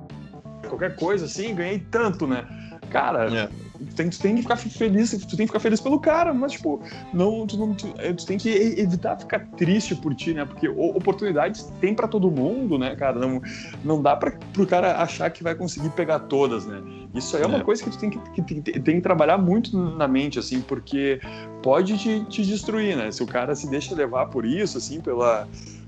qualquer 0.67 0.95
coisa 0.95 1.25
assim, 1.25 1.56
ganhei 1.56 1.80
tanto, 1.80 2.27
né? 2.27 2.45
Cara, 2.89 3.34
é 3.34 3.49
tem, 3.95 4.10
tu 4.10 4.19
tem 4.19 4.36
que 4.36 4.41
ficar 4.41 4.56
feliz, 4.56 5.12
tu 5.12 5.38
tem 5.38 5.45
que 5.45 5.47
ficar 5.47 5.60
feliz 5.60 5.80
pelo 5.80 5.99
cara, 5.99 6.34
mas, 6.34 6.53
tipo, 6.53 6.82
não, 7.13 7.45
tu, 7.45 7.58
não, 7.58 7.73
tu, 7.73 7.93
é, 7.97 8.13
tu 8.13 8.25
tem 8.25 8.38
que 8.38 8.49
evitar 8.49 9.17
ficar 9.17 9.39
triste 9.58 9.95
por 9.95 10.13
ti, 10.15 10.34
né? 10.34 10.45
Porque 10.45 10.67
oportunidades 10.67 11.71
tem 11.80 11.93
para 11.93 12.08
todo 12.08 12.30
mundo, 12.32 12.77
né, 12.77 12.95
cara? 12.95 13.19
Não, 13.19 13.41
não 13.84 14.01
dá 14.01 14.15
para 14.15 14.32
pro 14.53 14.65
cara 14.65 15.01
achar 15.01 15.30
que 15.30 15.43
vai 15.43 15.56
conseguir 15.56 15.89
pegar 15.91 16.19
todas, 16.19 16.65
né? 16.65 16.82
Isso 17.13 17.36
aí 17.36 17.43
é 17.43 17.45
uma 17.45 17.60
é. 17.60 17.63
coisa 17.63 17.84
que 17.84 17.89
tu 17.89 17.97
tem 17.97 18.10
que, 18.10 18.19
que, 18.32 18.41
tem, 18.41 18.62
tem 18.62 18.95
que 18.95 19.01
trabalhar 19.01 19.38
muito 19.38 19.77
na 19.77 20.08
mente, 20.08 20.39
assim, 20.39 20.62
porque 20.62 21.19
pode 21.62 21.97
te, 21.97 22.23
te 22.25 22.45
destruir, 22.45 22.95
né? 22.95 23.12
Se 23.12 23.23
o 23.23 23.27
cara 23.27 23.56
se 23.56 23.69
deixa 23.69 23.95
levar 23.95 24.27
por 24.27 24.45
isso, 24.45 24.77
assim, 24.77 25.01
pela 25.01 25.47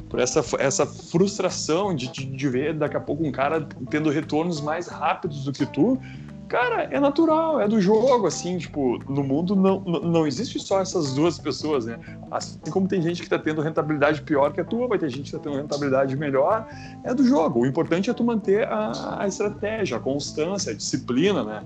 por 0.10 0.20
essa, 0.20 0.44
essa 0.58 0.86
frustração 0.86 1.94
de, 1.94 2.12
de, 2.12 2.26
de, 2.26 2.50
ver 2.50 2.74
daqui 2.74 2.98
a 2.98 3.00
pouco 3.00 3.24
um 3.24 3.32
cara 3.32 3.68
tendo 3.90 4.10
retornos 4.10 4.60
mais 4.60 4.88
rápidos 4.88 5.44
do 5.44 5.52
que 5.52 5.66
tu, 5.66 6.00
Cara, 6.50 6.86
é 6.86 7.00
natural, 7.00 7.62
é 7.62 7.68
do 7.68 7.80
jogo, 7.80 8.26
assim, 8.26 8.58
tipo, 8.58 8.98
no 9.08 9.24
mundo 9.24 9.56
não, 9.56 9.82
não 9.82 10.26
existe 10.26 10.60
só 10.60 10.82
essas 10.82 11.14
duas 11.14 11.38
pessoas, 11.38 11.86
né? 11.86 12.00
Assim 12.32 12.58
como 12.72 12.88
tem 12.88 13.00
gente 13.04 13.22
que 13.22 13.30
tá 13.30 13.38
tendo 13.38 13.62
rentabilidade 13.62 14.24
pior 14.24 14.52
que 14.52 14.60
a 14.60 14.66
tua, 14.66 14.88
vai 14.88 14.98
ter 14.98 15.10
gente 15.10 15.26
que 15.26 15.38
tá 15.38 15.38
tendo 15.38 15.58
rentabilidade 15.58 16.18
melhor, 16.18 16.68
é 17.04 17.14
do 17.14 17.24
jogo. 17.24 17.60
O 17.60 17.68
importante 17.68 18.10
é 18.10 18.14
tu 18.16 18.24
manter 18.24 18.68
a, 18.68 19.20
a 19.20 19.28
estratégia, 19.28 19.98
a 19.98 20.00
constância, 20.00 20.72
a 20.72 20.76
disciplina, 20.76 21.44
né? 21.44 21.64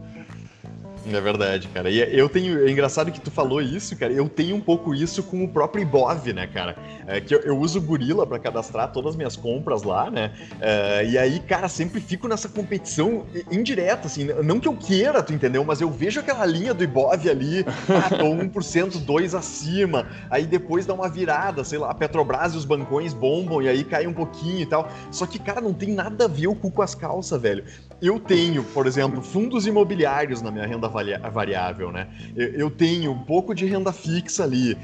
É 1.05 1.19
verdade, 1.19 1.67
cara. 1.67 1.89
E 1.89 1.99
eu 2.17 2.29
tenho. 2.29 2.65
É 2.65 2.71
engraçado 2.71 3.11
que 3.11 3.19
tu 3.19 3.29
falou 3.29 3.61
isso, 3.61 3.95
cara. 3.97 4.13
Eu 4.13 4.29
tenho 4.29 4.55
um 4.55 4.61
pouco 4.61 4.95
isso 4.95 5.21
com 5.23 5.43
o 5.43 5.47
próprio 5.47 5.81
Ibov, 5.81 6.31
né, 6.31 6.47
cara? 6.47 6.77
É, 7.05 7.19
que 7.19 7.35
eu, 7.35 7.39
eu 7.41 7.57
uso 7.57 7.79
o 7.79 7.81
Gorila 7.81 8.25
para 8.25 8.39
cadastrar 8.39 8.91
todas 8.91 9.11
as 9.11 9.15
minhas 9.15 9.35
compras 9.35 9.83
lá, 9.83 10.09
né? 10.09 10.31
É, 10.61 11.05
e 11.05 11.17
aí, 11.17 11.39
cara, 11.41 11.67
sempre 11.67 11.99
fico 11.99 12.27
nessa 12.27 12.47
competição 12.47 13.25
indireta, 13.51 14.07
assim. 14.07 14.25
Não 14.43 14.59
que 14.59 14.67
eu 14.67 14.75
queira, 14.75 15.21
tu 15.21 15.33
entendeu? 15.33 15.63
Mas 15.65 15.81
eu 15.81 15.89
vejo 15.89 16.21
aquela 16.21 16.45
linha 16.45 16.73
do 16.73 16.83
Ibov 16.83 17.29
ali, 17.29 17.65
ah, 17.89 18.09
tô 18.09 18.25
1%, 18.25 19.03
2 19.03 19.35
acima. 19.35 20.07
Aí 20.29 20.45
depois 20.45 20.85
dá 20.85 20.93
uma 20.93 21.09
virada, 21.09 21.63
sei 21.63 21.79
lá, 21.79 21.91
a 21.91 21.93
Petrobras 21.93 22.53
e 22.53 22.57
os 22.57 22.65
bancões 22.65 23.13
bombam 23.13 23.61
e 23.61 23.67
aí 23.67 23.83
cai 23.83 24.07
um 24.07 24.13
pouquinho 24.13 24.61
e 24.61 24.65
tal. 24.65 24.89
Só 25.11 25.25
que, 25.25 25.37
cara, 25.37 25.59
não 25.59 25.73
tem 25.73 25.89
nada 25.89 26.25
a 26.25 26.27
ver 26.29 26.47
o 26.47 26.55
cu 26.55 26.71
com 26.71 26.81
as 26.81 26.95
calças, 26.95 27.41
velho. 27.41 27.65
Eu 28.03 28.19
tenho, 28.19 28.65
por 28.65 28.85
exemplo, 28.85 29.21
fundos 29.21 29.65
imobiliários 29.65 30.41
na 30.41 30.51
minha 30.51 30.67
renda 30.67 30.89
variável, 30.89 31.89
né? 31.89 32.09
Eu, 32.35 32.69
tenho 32.69 33.13
um 33.13 33.23
pouco 33.23 33.55
de 33.55 33.65
renda 33.65 33.93
fixa 33.93 34.43
ali, 34.43 34.77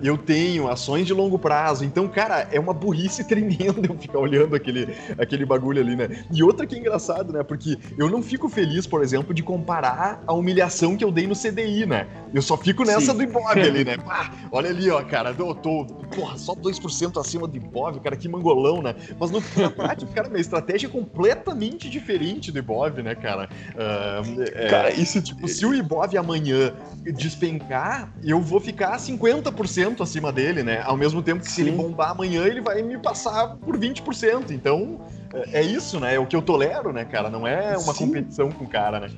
eu 0.00 0.16
tenho 0.16 0.68
ações 0.68 1.04
de 1.04 1.12
longo 1.12 1.40
prazo. 1.40 1.84
Então, 1.84 2.06
cara, 2.06 2.46
é 2.52 2.60
uma 2.60 2.72
burrice 2.72 3.24
tremenda 3.26 3.88
eu 3.88 3.98
ficar 3.98 4.20
olhando 4.20 4.54
aquele, 4.54 4.86
aquele 5.18 5.44
bagulho 5.44 5.82
ali, 5.82 5.96
né? 5.96 6.24
E 6.32 6.40
outra 6.44 6.64
que 6.64 6.76
é 6.76 6.78
engraçado, 6.78 7.32
né? 7.32 7.42
Porque 7.42 7.76
eu 7.98 8.08
não 8.08 8.22
fico 8.22 8.48
feliz, 8.48 8.86
por 8.86 9.02
exemplo, 9.02 9.34
de 9.34 9.42
comparar 9.42 10.22
a 10.24 10.32
humilhação 10.32 10.96
que 10.96 11.02
eu 11.02 11.10
dei 11.10 11.26
no 11.26 11.34
CDI, 11.34 11.84
né? 11.84 12.06
Eu 12.32 12.42
só 12.42 12.56
fico 12.56 12.84
nessa 12.84 13.10
Sim. 13.10 13.16
do 13.16 13.22
Ibov 13.24 13.58
ali, 13.58 13.84
né? 13.84 13.96
Pá, 14.06 14.30
olha 14.52 14.70
ali, 14.70 14.88
ó, 14.88 15.02
cara, 15.02 15.34
eu 15.36 15.52
tô, 15.52 15.84
porra, 16.14 16.38
só 16.38 16.54
2% 16.54 17.20
acima 17.20 17.48
do 17.48 17.56
Ibov, 17.56 17.98
cara, 17.98 18.16
que 18.16 18.28
mangolão, 18.28 18.80
né? 18.80 18.94
Mas 19.18 19.32
no, 19.32 19.42
na 19.56 19.68
prática, 19.68 20.12
cara, 20.12 20.28
minha 20.28 20.40
estratégia 20.40 20.86
é 20.86 20.90
completamente 20.90 21.90
diferente 21.90 22.51
do 22.52 22.58
Ibov, 22.58 23.02
né, 23.02 23.14
cara? 23.14 23.48
Uh, 23.74 24.42
é, 24.54 24.68
cara, 24.68 24.92
isso, 24.92 25.20
tipo, 25.20 25.46
se 25.48 25.64
o 25.64 25.74
Ibov 25.74 26.16
amanhã 26.16 26.72
despencar, 27.04 28.12
eu 28.22 28.40
vou 28.40 28.60
ficar 28.60 28.96
50% 28.96 30.00
acima 30.00 30.32
dele, 30.32 30.62
né? 30.62 30.82
Ao 30.84 30.96
mesmo 30.96 31.22
tempo 31.22 31.40
que 31.40 31.48
Sim. 31.48 31.54
se 31.54 31.60
ele 31.62 31.72
bombar 31.72 32.10
amanhã, 32.10 32.44
ele 32.44 32.60
vai 32.60 32.82
me 32.82 32.98
passar 32.98 33.56
por 33.56 33.78
20%. 33.78 34.50
Então, 34.50 35.00
é, 35.32 35.60
é 35.60 35.62
isso, 35.62 35.98
né? 35.98 36.14
É 36.14 36.18
o 36.18 36.26
que 36.26 36.36
eu 36.36 36.42
tolero, 36.42 36.92
né, 36.92 37.04
cara? 37.04 37.28
Não 37.28 37.46
é 37.46 37.76
uma 37.76 37.92
Sim. 37.92 38.06
competição 38.06 38.50
com 38.50 38.64
o 38.64 38.68
cara, 38.68 39.00
né? 39.00 39.08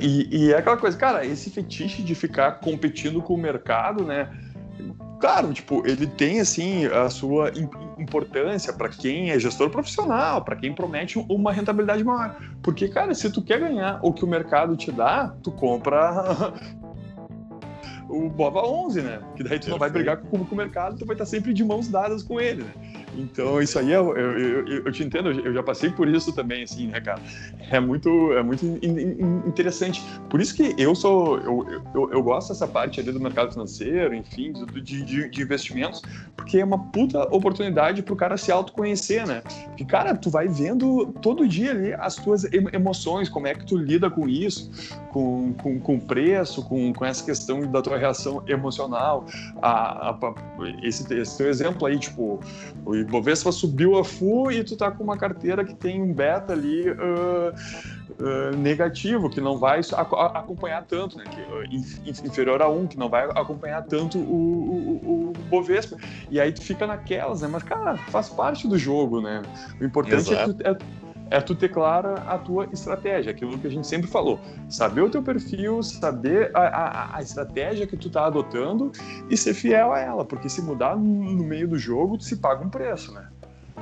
E, 0.00 0.28
e, 0.30 0.52
é 0.52 0.56
aquela 0.56 0.78
coisa, 0.78 0.96
cara, 0.96 1.26
esse 1.26 1.50
fetiche 1.50 2.02
de 2.02 2.14
ficar 2.14 2.52
competindo 2.52 3.20
com 3.20 3.34
o 3.34 3.38
mercado, 3.38 4.02
né? 4.04 4.30
Claro, 5.20 5.52
tipo, 5.52 5.86
ele 5.86 6.06
tem 6.06 6.40
assim 6.40 6.86
a 6.86 7.08
sua 7.08 7.50
importância 7.98 8.72
para 8.72 8.88
quem 8.88 9.30
é 9.30 9.38
gestor 9.38 9.70
profissional, 9.70 10.42
para 10.42 10.56
quem 10.56 10.74
promete 10.74 11.18
uma 11.28 11.52
rentabilidade 11.52 12.04
maior. 12.04 12.36
Porque, 12.62 12.88
cara, 12.88 13.14
se 13.14 13.30
tu 13.30 13.42
quer 13.42 13.60
ganhar 13.60 14.00
o 14.02 14.12
que 14.12 14.24
o 14.24 14.28
mercado 14.28 14.76
te 14.76 14.90
dá, 14.90 15.34
tu 15.42 15.50
compra 15.52 16.52
o 18.08 18.28
Bova 18.28 18.60
11, 18.66 19.02
né? 19.02 19.20
Que 19.36 19.44
daí 19.44 19.58
tu 19.58 19.70
não 19.70 19.78
vai 19.78 19.90
brigar 19.90 20.18
com, 20.18 20.44
com 20.44 20.54
o 20.54 20.58
mercado, 20.58 20.98
tu 20.98 21.06
vai 21.06 21.14
estar 21.14 21.26
sempre 21.26 21.54
de 21.54 21.64
mãos 21.64 21.88
dadas 21.88 22.22
com 22.22 22.40
ele, 22.40 22.64
né? 22.64 23.03
Então, 23.16 23.60
isso 23.60 23.78
aí, 23.78 23.92
eu, 23.92 24.16
eu, 24.16 24.38
eu, 24.38 24.84
eu, 24.84 24.92
te 24.92 25.02
entendo, 25.02 25.30
eu 25.30 25.52
já 25.52 25.62
passei 25.62 25.90
por 25.90 26.08
isso 26.08 26.32
também, 26.32 26.64
assim, 26.64 26.88
né, 26.88 27.00
cara? 27.00 27.20
É 27.70 27.80
muito, 27.80 28.32
é 28.32 28.42
muito 28.42 28.64
interessante. 29.46 30.02
Por 30.28 30.40
isso 30.40 30.54
que 30.54 30.74
eu 30.78 30.94
sou, 30.94 31.38
eu, 31.38 31.82
eu, 31.94 32.12
eu 32.12 32.22
gosto 32.22 32.48
dessa 32.48 32.66
parte 32.66 33.00
ali 33.00 33.12
do 33.12 33.20
mercado 33.20 33.52
financeiro, 33.52 34.14
enfim, 34.14 34.52
de, 34.52 35.02
de, 35.02 35.28
de 35.28 35.42
investimentos, 35.42 36.02
porque 36.36 36.58
é 36.58 36.64
uma 36.64 36.78
puta 36.78 37.22
oportunidade 37.34 38.02
pro 38.02 38.16
cara 38.16 38.36
se 38.36 38.50
autoconhecer, 38.50 39.26
né? 39.26 39.42
Porque, 39.66 39.84
cara, 39.84 40.14
tu 40.14 40.30
vai 40.30 40.48
vendo 40.48 41.06
todo 41.22 41.46
dia 41.46 41.70
ali 41.70 41.94
as 41.94 42.16
tuas 42.16 42.44
emoções, 42.72 43.28
como 43.28 43.46
é 43.46 43.54
que 43.54 43.64
tu 43.64 43.76
lida 43.76 44.10
com 44.10 44.28
isso, 44.28 44.70
com, 45.10 45.52
com, 45.54 45.78
com 45.78 46.00
preço, 46.00 46.62
com, 46.64 46.92
com 46.92 47.04
essa 47.04 47.24
questão 47.24 47.60
da 47.70 47.80
tua 47.80 47.96
reação 47.96 48.42
emocional. 48.46 49.24
A, 49.62 50.10
a, 50.10 50.18
esse, 50.82 51.12
esse 51.14 51.38
teu 51.38 51.48
exemplo 51.48 51.86
aí, 51.86 51.98
tipo, 51.98 52.40
Ibovespa 53.04 53.52
subiu 53.52 53.98
a 53.98 54.04
FU 54.04 54.50
e 54.50 54.64
tu 54.64 54.76
tá 54.76 54.90
com 54.90 55.04
uma 55.04 55.16
carteira 55.16 55.64
que 55.64 55.74
tem 55.74 56.02
um 56.02 56.12
beta 56.12 56.52
ali 56.52 56.90
uh, 56.90 56.94
uh, 58.20 58.56
negativo, 58.56 59.30
que 59.30 59.40
não 59.40 59.58
vai 59.58 59.80
acompanhar 60.34 60.84
tanto, 60.84 61.16
né? 61.16 61.24
Que, 61.24 61.40
uh, 61.40 62.26
inferior 62.26 62.60
a 62.62 62.68
1, 62.68 62.86
que 62.88 62.98
não 62.98 63.08
vai 63.08 63.24
acompanhar 63.24 63.82
tanto 63.82 64.18
o, 64.18 64.22
o, 64.22 65.30
o, 65.30 65.32
Bovespa. 65.48 65.96
E 66.30 66.40
aí 66.40 66.52
tu 66.52 66.62
fica 66.62 66.86
naquelas, 66.86 67.42
né? 67.42 67.48
Mas, 67.50 67.62
cara, 67.62 67.96
faz 67.96 68.28
parte 68.28 68.66
do 68.66 68.78
jogo, 68.78 69.20
né? 69.20 69.42
O 69.80 69.84
importante 69.84 70.34
é, 70.34 70.44
tu, 70.44 70.56
é 70.62 70.76
é 71.34 71.40
tu 71.40 71.52
ter 71.52 71.68
clara 71.68 72.14
a 72.28 72.38
tua 72.38 72.68
estratégia, 72.72 73.32
aquilo 73.32 73.58
que 73.58 73.66
a 73.66 73.70
gente 73.70 73.88
sempre 73.88 74.08
falou. 74.08 74.38
Saber 74.68 75.00
o 75.00 75.10
teu 75.10 75.20
perfil, 75.20 75.82
saber 75.82 76.52
a, 76.54 76.60
a, 76.60 77.16
a 77.16 77.22
estratégia 77.22 77.88
que 77.88 77.96
tu 77.96 78.08
tá 78.08 78.26
adotando 78.26 78.92
e 79.28 79.36
ser 79.36 79.52
fiel 79.52 79.92
a 79.92 79.98
ela, 79.98 80.24
porque 80.24 80.48
se 80.48 80.62
mudar 80.62 80.96
no 80.96 81.44
meio 81.44 81.66
do 81.66 81.76
jogo, 81.76 82.16
tu 82.16 82.22
se 82.22 82.36
paga 82.36 82.64
um 82.64 82.70
preço, 82.70 83.12
né? 83.12 83.28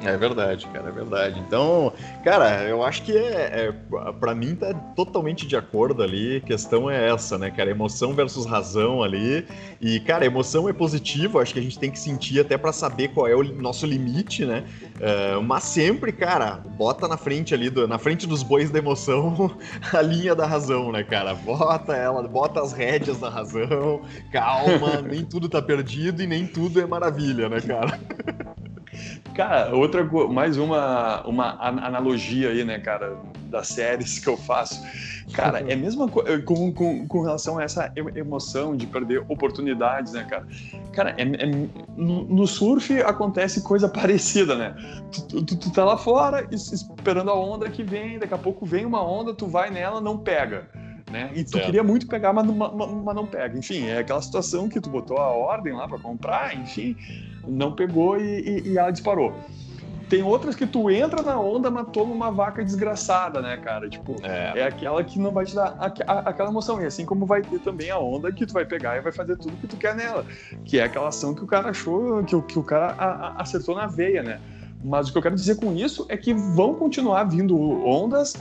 É 0.01 0.17
verdade, 0.17 0.67
cara, 0.69 0.89
é 0.89 0.93
verdade. 0.93 1.39
Então, 1.39 1.93
cara, 2.25 2.63
eu 2.65 2.83
acho 2.83 3.03
que 3.03 3.17
é, 3.17 3.69
é 3.69 4.13
para 4.19 4.35
mim 4.35 4.55
tá 4.55 4.73
totalmente 4.97 5.47
de 5.47 5.55
acordo 5.55 6.03
ali. 6.03 6.39
A 6.39 6.41
questão 6.41 6.91
é 6.91 7.11
essa, 7.11 7.37
né, 7.39 7.51
cara? 7.51 7.71
Emoção 7.71 8.15
versus 8.15 8.47
razão 8.47 9.03
ali. 9.03 9.47
E, 9.81 10.01
cara, 10.01 10.25
emoção 10.25 10.69
é 10.69 10.73
positivo, 10.73 11.39
acho 11.39 11.53
que 11.53 11.61
a 11.61 11.63
gente 11.63 11.79
tem 11.79 11.91
que 11.91 11.99
sentir 11.99 12.41
até 12.41 12.57
para 12.57 12.73
saber 12.73 13.09
qual 13.09 13.29
é 13.29 13.35
o 13.35 13.45
nosso 13.45 13.85
limite, 13.85 14.47
né? 14.47 14.65
Uh, 14.97 15.43
mas 15.43 15.65
sempre, 15.65 16.11
cara, 16.11 16.63
bota 16.77 17.07
na 17.07 17.17
frente 17.17 17.53
ali, 17.53 17.69
do, 17.69 17.87
na 17.87 17.99
frente 17.99 18.27
dos 18.27 18.43
bois 18.43 18.71
da 18.71 18.79
emoção, 18.79 19.55
a 19.93 20.01
linha 20.01 20.35
da 20.35 20.47
razão, 20.47 20.91
né, 20.91 21.05
cara? 21.05 21.35
Bota 21.35 21.95
ela, 21.95 22.23
bota 22.27 22.61
as 22.61 22.73
rédeas 22.73 23.19
da 23.19 23.29
razão, 23.29 24.03
calma, 24.33 25.03
nem 25.07 25.25
tudo 25.25 25.49
tá 25.49 25.61
perdido 25.61 26.23
e 26.23 26.27
nem 26.27 26.47
tudo 26.47 26.81
é 26.81 26.87
maravilha, 26.87 27.49
né, 27.49 27.61
cara? 27.61 28.01
Cara, 29.35 29.75
outra 29.75 30.05
mais 30.29 30.59
uma, 30.59 31.23
uma 31.27 31.57
analogia 31.61 32.51
aí, 32.51 32.65
né, 32.65 32.79
cara? 32.79 33.17
das 33.53 33.69
séries 33.69 34.19
que 34.19 34.29
eu 34.29 34.37
faço. 34.37 34.83
Cara, 35.33 35.61
é 35.61 35.75
a 35.75 35.77
mesma 35.77 36.09
coisa 36.09 36.43
com, 36.43 36.73
com, 36.73 37.07
com 37.07 37.21
relação 37.21 37.59
a 37.59 37.63
essa 37.63 37.93
emoção 38.17 38.75
de 38.75 38.87
perder 38.87 39.25
oportunidades, 39.29 40.15
né, 40.15 40.25
cara? 40.25 40.47
Cara, 40.93 41.15
é, 41.17 41.23
é, 41.23 41.47
no, 41.97 42.25
no, 42.25 42.47
surf 42.47 43.01
acontece 43.03 43.63
coisa 43.63 43.89
parecida, 43.89 44.57
né? 44.57 44.75
Tu, 45.13 45.45
tu, 45.45 45.57
tu, 45.57 45.71
tá 45.71 45.85
lá 45.85 45.97
fora 45.97 46.49
esperando 46.51 47.31
a 47.31 47.39
onda 47.39 47.71
que 47.71 47.85
vem, 47.85 48.19
daqui 48.19 48.35
a 48.35 48.39
pouco 48.39 48.67
vem 48.67 48.85
uma 48.85 49.07
onda, 49.07 49.33
tu 49.33 49.47
vai 49.47 49.71
nela, 49.71 50.01
não 50.01 50.19
pega. 50.19 50.69
Né? 51.13 51.31
E 51.35 51.45
tu 51.45 51.61
queria 51.61 51.85
muito 51.85 52.07
pegar, 52.07 52.33
mas, 52.33 52.47
mas, 52.47 52.73
mas, 52.73 53.15
não 53.15 53.27
pega. 53.27 53.59
Enfim, 53.59 53.87
é 53.87 53.99
aquela 53.99 54.23
situação 54.23 54.67
que 54.67 54.81
tu 54.81 54.89
botou 54.89 55.19
a 55.19 55.29
ordem 55.29 55.75
lá 55.75 55.87
para 55.87 55.99
comprar, 55.99 56.57
enfim, 56.57 56.97
não 57.47 57.73
pegou 57.73 58.19
e, 58.19 58.41
e, 58.41 58.69
e 58.71 58.79
ela 58.79 58.91
disparou. 58.91 59.35
Tem 60.09 60.23
outras 60.23 60.55
que 60.55 60.67
tu 60.67 60.91
entra 60.91 61.23
na 61.23 61.41
onda, 61.41 61.71
mas 61.71 61.87
toma 61.91 62.13
uma 62.15 62.31
vaca 62.31 62.63
desgraçada, 62.63 63.41
né, 63.41 63.57
cara? 63.57 63.89
Tipo, 63.89 64.17
é, 64.23 64.61
é 64.61 64.67
aquela 64.67 65.03
que 65.03 65.19
não 65.19 65.31
vai 65.31 65.47
te 65.47 65.55
dar 65.55 65.75
a, 65.79 65.87
a, 65.87 66.19
aquela 66.29 66.51
emoção. 66.51 66.83
E 66.83 66.85
assim 66.85 67.07
como 67.07 67.25
vai 67.25 67.41
ter 67.41 67.59
também 67.61 67.91
a 67.91 67.99
onda 67.99 68.31
que 68.31 68.45
tu 68.45 68.53
vai 68.53 68.67
pegar 68.67 68.97
e 68.99 69.01
vai 69.01 69.11
fazer 69.11 69.37
tudo 69.37 69.57
que 69.57 69.67
tu 69.67 69.77
quer 69.77 69.95
nela. 69.95 70.27
Que 70.67 70.79
é 70.79 70.85
aquela 70.85 71.09
ação 71.09 71.35
que 71.35 71.43
o 71.43 71.47
cara 71.47 71.71
achou, 71.71 72.23
que, 72.25 72.41
que 72.43 72.59
o 72.59 72.63
cara 72.63 72.95
a, 72.99 73.41
acertou 73.41 73.75
na 73.75 73.87
veia, 73.87 74.23
né? 74.23 74.39
Mas 74.85 75.09
o 75.09 75.13
que 75.13 75.19
eu 75.19 75.23
quero 75.23 75.35
dizer 75.35 75.57
com 75.57 75.75
isso 75.75 76.05
é 76.09 76.17
que 76.17 76.35
vão 76.35 76.75
continuar 76.75 77.25
vindo 77.25 77.59
ondas, 77.87 78.35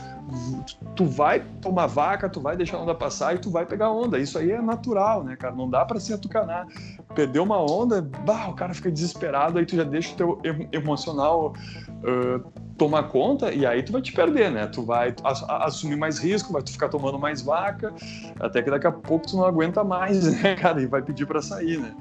tu 0.96 1.06
vai 1.06 1.42
tomar 1.62 1.88
vaca, 1.88 2.30
tu 2.30 2.40
vai 2.40 2.56
deixar 2.56 2.78
a 2.78 2.82
onda 2.82 2.96
passar 2.96 3.36
e 3.36 3.40
tu 3.40 3.50
vai 3.50 3.66
pegar 3.66 3.92
onda. 3.92 4.20
Isso 4.20 4.38
aí 4.38 4.52
é 4.52 4.62
natural, 4.62 5.24
né, 5.24 5.36
cara? 5.36 5.56
Não 5.56 5.70
dá 5.70 5.86
para 5.86 6.00
se 6.00 6.14
atucanar. 6.14 6.68
Perdeu 7.14 7.44
uma 7.44 7.60
onda, 7.60 8.02
bah, 8.02 8.50
o 8.50 8.54
cara 8.54 8.74
fica 8.74 8.92
desesperado, 8.92 9.58
aí 9.58 9.66
tu 9.66 9.76
já 9.76 9.84
deixa 9.84 10.14
o 10.14 10.16
teu 10.16 10.42
emocional 10.72 11.54
uh, 12.02 12.52
tomar 12.82 13.04
conta 13.04 13.54
e 13.54 13.64
aí 13.64 13.84
tu 13.84 13.92
vai 13.92 14.02
te 14.02 14.12
perder, 14.12 14.50
né? 14.50 14.66
Tu 14.66 14.84
vai 14.84 15.14
assumir 15.24 15.96
mais 15.96 16.18
risco, 16.18 16.52
vai 16.52 16.64
tu 16.64 16.72
ficar 16.72 16.90
tomando 16.90 17.20
mais 17.20 17.40
vaca, 17.40 17.94
até 18.40 18.62
que 18.64 18.72
daqui 18.72 18.88
a 18.88 18.92
pouco 18.92 19.28
tu 19.28 19.38
não 19.38 19.46
aguenta 19.46 19.84
mais, 19.84 20.24
né, 20.42 20.56
cara? 20.56 20.82
E 20.82 20.88
vai 20.88 21.02
pedir 21.02 21.28
para 21.28 21.44
sair, 21.44 21.78
né? 21.78 21.94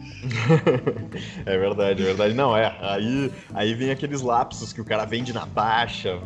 é 1.45 1.59
verdade, 1.59 2.03
é 2.03 2.07
verdade. 2.07 2.33
Não, 2.33 2.57
é. 2.57 2.75
Aí, 2.81 3.31
aí 3.53 3.75
vem 3.75 3.91
aqueles 3.91 4.23
lapsos 4.23 4.73
que 4.73 4.81
o 4.81 4.85
cara 4.85 5.05
vende 5.05 5.35
na 5.35 5.45
baixa, 5.45 6.19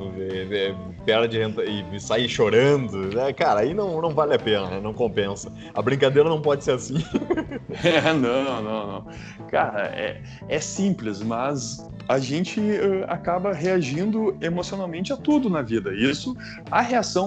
perde 1.05 1.37
e 1.37 1.83
sai 2.01 2.29
chorando, 2.29 3.15
né? 3.15 3.33
Cara, 3.33 3.61
aí 3.61 3.75
não, 3.75 4.01
não 4.01 4.11
vale 4.11 4.35
a 4.35 4.39
pena, 4.39 4.69
né? 4.69 4.81
Não 4.81 4.93
compensa. 4.93 5.53
A 5.75 5.83
brincadeira 5.83 6.29
não 6.29 6.41
pode 6.41 6.65
ser 6.65 6.73
assim. 6.73 6.97
é, 7.83 8.13
não, 8.13 8.63
não, 8.63 8.87
não. 8.87 9.07
Cara, 9.49 9.87
é, 9.95 10.23
é 10.49 10.61
simples, 10.61 11.23
mas 11.23 11.89
a 12.09 12.19
gente 12.19 12.61
uh, 12.61 13.05
acaba 13.09 13.53
reagindo 13.53 14.37
emocionalmente 14.41 15.13
a 15.13 15.17
tudo 15.17 15.49
na 15.49 15.63
vida. 15.63 15.95
Isso, 15.95 16.37
a 16.71 16.81
reação 16.81 17.27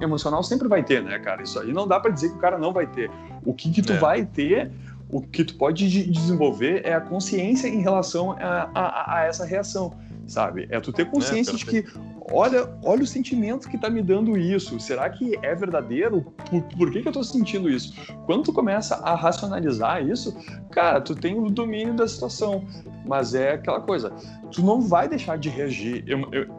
emocional 0.00 0.42
sempre 0.42 0.68
vai 0.68 0.82
ter, 0.82 1.02
né, 1.02 1.18
cara? 1.18 1.42
Isso 1.42 1.58
aí 1.58 1.72
não 1.72 1.86
dá 1.86 2.00
para 2.00 2.10
dizer 2.10 2.30
que 2.30 2.36
o 2.36 2.40
cara 2.40 2.58
não 2.58 2.72
vai 2.72 2.86
ter. 2.86 3.10
O 3.44 3.54
que, 3.54 3.70
que 3.70 3.82
tu 3.82 3.92
é. 3.92 3.98
vai 3.98 4.24
ter, 4.24 4.70
o 5.10 5.20
que 5.20 5.44
tu 5.44 5.54
pode 5.56 5.88
desenvolver 6.06 6.82
é 6.84 6.94
a 6.94 7.00
consciência 7.00 7.68
em 7.68 7.80
relação 7.80 8.32
a, 8.32 8.70
a, 8.74 9.16
a 9.18 9.24
essa 9.24 9.44
reação 9.44 9.92
sabe? 10.26 10.66
É 10.70 10.80
tu 10.80 10.92
ter 10.92 11.06
consciência 11.06 11.52
é, 11.52 11.56
de 11.56 11.66
que, 11.66 11.84
olha, 12.30 12.68
olha 12.82 13.02
o 13.02 13.06
sentimento 13.06 13.68
que 13.68 13.78
tá 13.78 13.90
me 13.90 14.02
dando 14.02 14.36
isso. 14.36 14.78
Será 14.78 15.08
que 15.10 15.38
é 15.42 15.54
verdadeiro? 15.54 16.22
Por, 16.48 16.62
por 16.76 16.90
que, 16.90 17.02
que 17.02 17.08
eu 17.08 17.12
tô 17.12 17.24
sentindo 17.24 17.68
isso? 17.68 17.94
Quando 18.26 18.44
tu 18.44 18.52
começa 18.52 18.96
a 18.96 19.14
racionalizar 19.14 20.06
isso, 20.06 20.36
cara, 20.70 21.00
tu 21.00 21.14
tem 21.14 21.38
o 21.38 21.50
domínio 21.50 21.94
da 21.94 22.06
situação. 22.06 22.64
Mas 23.04 23.34
é 23.34 23.54
aquela 23.54 23.80
coisa, 23.80 24.12
tu 24.52 24.62
não 24.62 24.80
vai 24.80 25.08
deixar 25.08 25.36
de 25.36 25.48
reagir 25.48 26.04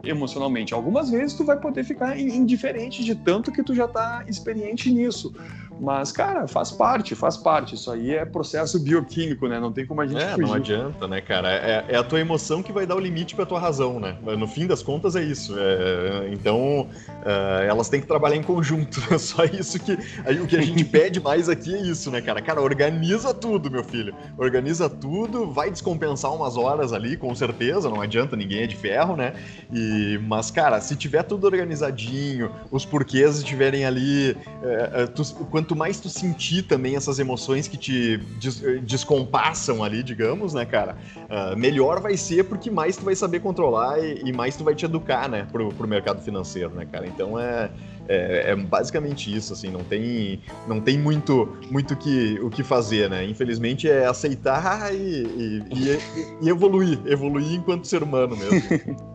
emocionalmente. 0.04 0.74
Algumas 0.74 1.08
vezes 1.08 1.34
tu 1.34 1.44
vai 1.44 1.58
poder 1.58 1.84
ficar 1.84 2.18
indiferente 2.18 3.02
de 3.02 3.14
tanto 3.14 3.50
que 3.50 3.62
tu 3.62 3.74
já 3.74 3.88
tá 3.88 4.24
experiente 4.28 4.90
nisso. 4.92 5.34
Mas, 5.80 6.12
cara, 6.12 6.46
faz 6.46 6.70
parte, 6.70 7.14
faz 7.14 7.36
parte. 7.36 7.74
Isso 7.74 7.90
aí 7.90 8.14
é 8.14 8.24
processo 8.24 8.78
bioquímico, 8.78 9.48
né? 9.48 9.58
Não 9.58 9.72
tem 9.72 9.84
como 9.84 10.00
a 10.00 10.06
gente 10.06 10.22
é, 10.22 10.30
fugir. 10.30 10.46
Não 10.46 10.54
adianta, 10.54 11.08
né, 11.08 11.20
cara? 11.20 11.52
É, 11.52 11.84
é, 11.88 11.96
a 11.96 12.04
tua 12.04 12.20
emoção 12.20 12.62
que 12.62 12.72
vai 12.72 12.86
dar 12.86 12.94
o 12.94 13.00
limite 13.00 13.34
pra 13.34 13.44
tua 13.44 13.58
razão, 13.58 13.98
né? 13.98 14.16
No 14.38 14.46
fim 14.46 14.66
das 14.66 14.82
contas 14.82 15.16
é 15.16 15.22
isso. 15.22 15.53
É, 15.56 16.30
então, 16.32 16.82
uh, 16.82 17.62
elas 17.66 17.88
têm 17.88 18.00
que 18.00 18.06
trabalhar 18.06 18.36
em 18.36 18.42
conjunto. 18.42 19.00
É 19.14 19.18
só 19.18 19.44
isso 19.44 19.78
que... 19.78 19.96
Aí, 20.24 20.40
o 20.40 20.46
que 20.46 20.56
a 20.56 20.60
gente 20.60 20.82
pede 20.84 21.20
mais 21.20 21.48
aqui 21.48 21.72
é 21.74 21.80
isso, 21.80 22.10
né, 22.10 22.20
cara? 22.20 22.42
Cara, 22.42 22.60
organiza 22.60 23.32
tudo, 23.32 23.70
meu 23.70 23.84
filho. 23.84 24.14
Organiza 24.36 24.90
tudo, 24.90 25.50
vai 25.50 25.70
descompensar 25.70 26.34
umas 26.34 26.56
horas 26.56 26.92
ali, 26.92 27.16
com 27.16 27.32
certeza. 27.34 27.88
Não 27.88 28.00
adianta, 28.00 28.34
ninguém 28.34 28.62
é 28.62 28.66
de 28.66 28.74
ferro, 28.74 29.14
né? 29.14 29.34
E, 29.72 30.18
mas, 30.26 30.50
cara, 30.50 30.80
se 30.80 30.96
tiver 30.96 31.22
tudo 31.22 31.44
organizadinho, 31.44 32.50
os 32.70 32.84
porquês 32.84 33.36
estiverem 33.36 33.84
ali... 33.84 34.36
É, 34.62 35.06
tu, 35.06 35.22
quanto 35.50 35.76
mais 35.76 36.00
tu 36.00 36.08
sentir 36.08 36.62
também 36.62 36.96
essas 36.96 37.18
emoções 37.18 37.68
que 37.68 37.76
te 37.76 38.18
des 38.38 38.62
descompassam 38.82 39.82
ali, 39.82 40.02
digamos, 40.02 40.54
né, 40.54 40.64
cara, 40.64 40.96
uh, 41.16 41.56
melhor 41.56 42.00
vai 42.00 42.16
ser 42.16 42.44
porque 42.44 42.70
mais 42.70 42.96
tu 42.96 43.04
vai 43.04 43.14
saber 43.14 43.40
controlar 43.40 43.98
e, 43.98 44.22
e, 44.24 44.32
mais 44.32 44.56
tu 44.56 44.64
vai 44.64 44.74
te 44.74 44.84
educar, 44.84 45.28
né, 45.28 45.43
pro, 45.44 45.68
pro 45.70 45.86
mercado 45.86 46.22
financeiro, 46.22 46.70
né, 46.70 46.86
cara. 46.90 47.06
Então 47.06 47.38
é, 47.38 47.70
é, 48.08 48.50
é, 48.50 48.56
basicamente 48.56 49.34
isso, 49.34 49.52
assim, 49.52 49.70
não 49.70 49.82
tem, 49.84 50.40
não 50.66 50.80
tem 50.80 50.98
muito, 50.98 51.56
muito 51.70 51.96
que, 51.96 52.38
o 52.40 52.50
que 52.50 52.62
fazer, 52.62 53.08
né? 53.08 53.24
Infelizmente 53.24 53.88
é 53.88 54.06
aceitar 54.06 54.94
e, 54.94 55.24
e, 55.26 55.98
e, 56.42 56.48
evoluir, 56.48 57.00
evoluir 57.06 57.54
enquanto 57.54 57.86
ser 57.86 58.02
humano 58.02 58.36
mesmo. 58.36 59.14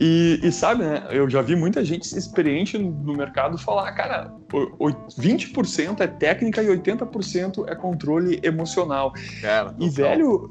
E, 0.00 0.40
e, 0.42 0.52
sabe, 0.52 0.82
né? 0.82 1.06
Eu 1.10 1.28
já 1.28 1.42
vi 1.42 1.56
muita 1.56 1.84
gente 1.84 2.04
experiente 2.16 2.78
no 2.78 3.14
mercado 3.14 3.56
falar, 3.58 3.92
cara, 3.92 4.32
20% 4.50 6.00
é 6.00 6.06
técnica 6.06 6.62
e 6.62 6.66
80% 6.66 7.68
é 7.68 7.74
controle 7.74 8.40
emocional. 8.42 9.12
Cara, 9.40 9.74
e, 9.78 9.88
velho, 9.88 10.50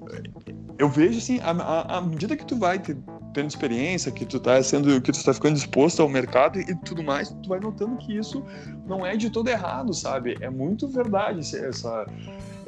eu 0.78 0.90
vejo 0.90 1.18
assim, 1.18 1.40
à 1.42 2.02
medida 2.02 2.36
que 2.36 2.46
tu 2.46 2.58
vai 2.58 2.80
ter, 2.80 2.98
tendo 3.34 3.50
experiência, 3.50 4.12
que 4.12 4.26
tu 4.26 4.40
tá 4.40 4.62
sendo, 4.62 5.02
que 5.02 5.12
tu 5.12 5.24
tá 5.24 5.34
ficando 5.34 5.56
disposto 5.56 6.02
ao 6.02 6.10
mercado 6.10 6.60
e, 6.60 6.64
e 6.64 6.76
tudo 6.76 7.04
mais, 7.04 7.30
tu 7.30 7.50
vai 7.50 7.60
notando 7.60 7.98
que 7.98 8.16
isso 8.16 8.44
não 8.86 9.06
é 9.06 9.16
de 9.16 9.30
todo 9.30 9.50
errado, 9.50 9.94
sabe? 9.94 10.38
É 10.40 10.50
muito 10.50 10.88
verdade 10.88 11.40
essa 11.58 12.06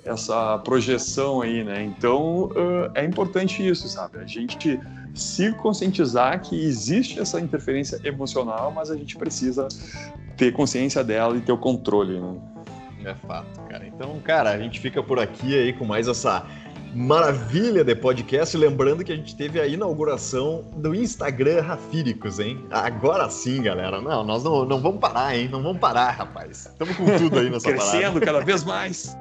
essa 0.03 0.59
projeção 0.59 1.41
aí, 1.41 1.63
né? 1.63 1.83
Então 1.83 2.45
uh, 2.45 2.91
é 2.93 3.03
importante 3.03 3.67
isso, 3.67 3.87
sabe? 3.87 4.19
A 4.19 4.25
gente 4.25 4.79
se 5.15 5.51
conscientizar 5.53 6.41
que 6.41 6.55
existe 6.55 7.19
essa 7.19 7.39
interferência 7.39 7.99
emocional, 8.03 8.71
mas 8.71 8.91
a 8.91 8.95
gente 8.95 9.17
precisa 9.17 9.67
ter 10.37 10.51
consciência 10.51 11.03
dela 11.03 11.35
e 11.37 11.41
ter 11.41 11.51
o 11.51 11.57
controle, 11.57 12.19
né? 12.19 12.35
É 13.05 13.13
fato, 13.27 13.61
cara. 13.69 13.85
Então, 13.87 14.19
cara, 14.19 14.49
a 14.51 14.57
gente 14.57 14.79
fica 14.79 15.01
por 15.01 15.19
aqui 15.19 15.55
aí 15.55 15.73
com 15.73 15.85
mais 15.85 16.07
essa 16.07 16.45
maravilha 16.95 17.83
de 17.83 17.93
podcast. 17.93 18.55
Lembrando 18.55 19.03
que 19.03 19.11
a 19.11 19.15
gente 19.15 19.35
teve 19.35 19.59
a 19.59 19.67
inauguração 19.67 20.63
do 20.77 20.95
Instagram 20.95 21.61
Rafíricos, 21.61 22.39
hein? 22.39 22.65
Agora 22.71 23.29
sim, 23.29 23.61
galera. 23.61 23.99
Não, 23.99 24.23
nós 24.23 24.43
não, 24.43 24.65
não 24.65 24.81
vamos 24.81 24.99
parar, 24.99 25.35
hein? 25.35 25.49
Não 25.51 25.61
vamos 25.61 25.79
parar, 25.79 26.11
rapaz. 26.11 26.67
Estamos 26.71 26.95
com 26.95 27.05
tudo 27.17 27.39
aí 27.39 27.49
nessa 27.49 27.69
Crescendo 27.69 28.21
cada 28.21 28.39
vez 28.39 28.63
mais. 28.63 29.15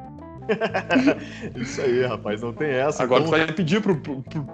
Isso 1.57 1.81
aí, 1.81 2.05
rapaz, 2.07 2.43
não 2.43 2.53
tem 2.53 2.69
essa. 2.69 3.03
Agora 3.03 3.25
então... 3.25 3.33
tu 3.33 3.45
vai 3.45 3.53
pedir 3.53 3.81
pro, 3.81 3.97
pro, 3.97 4.23
pro 4.23 4.47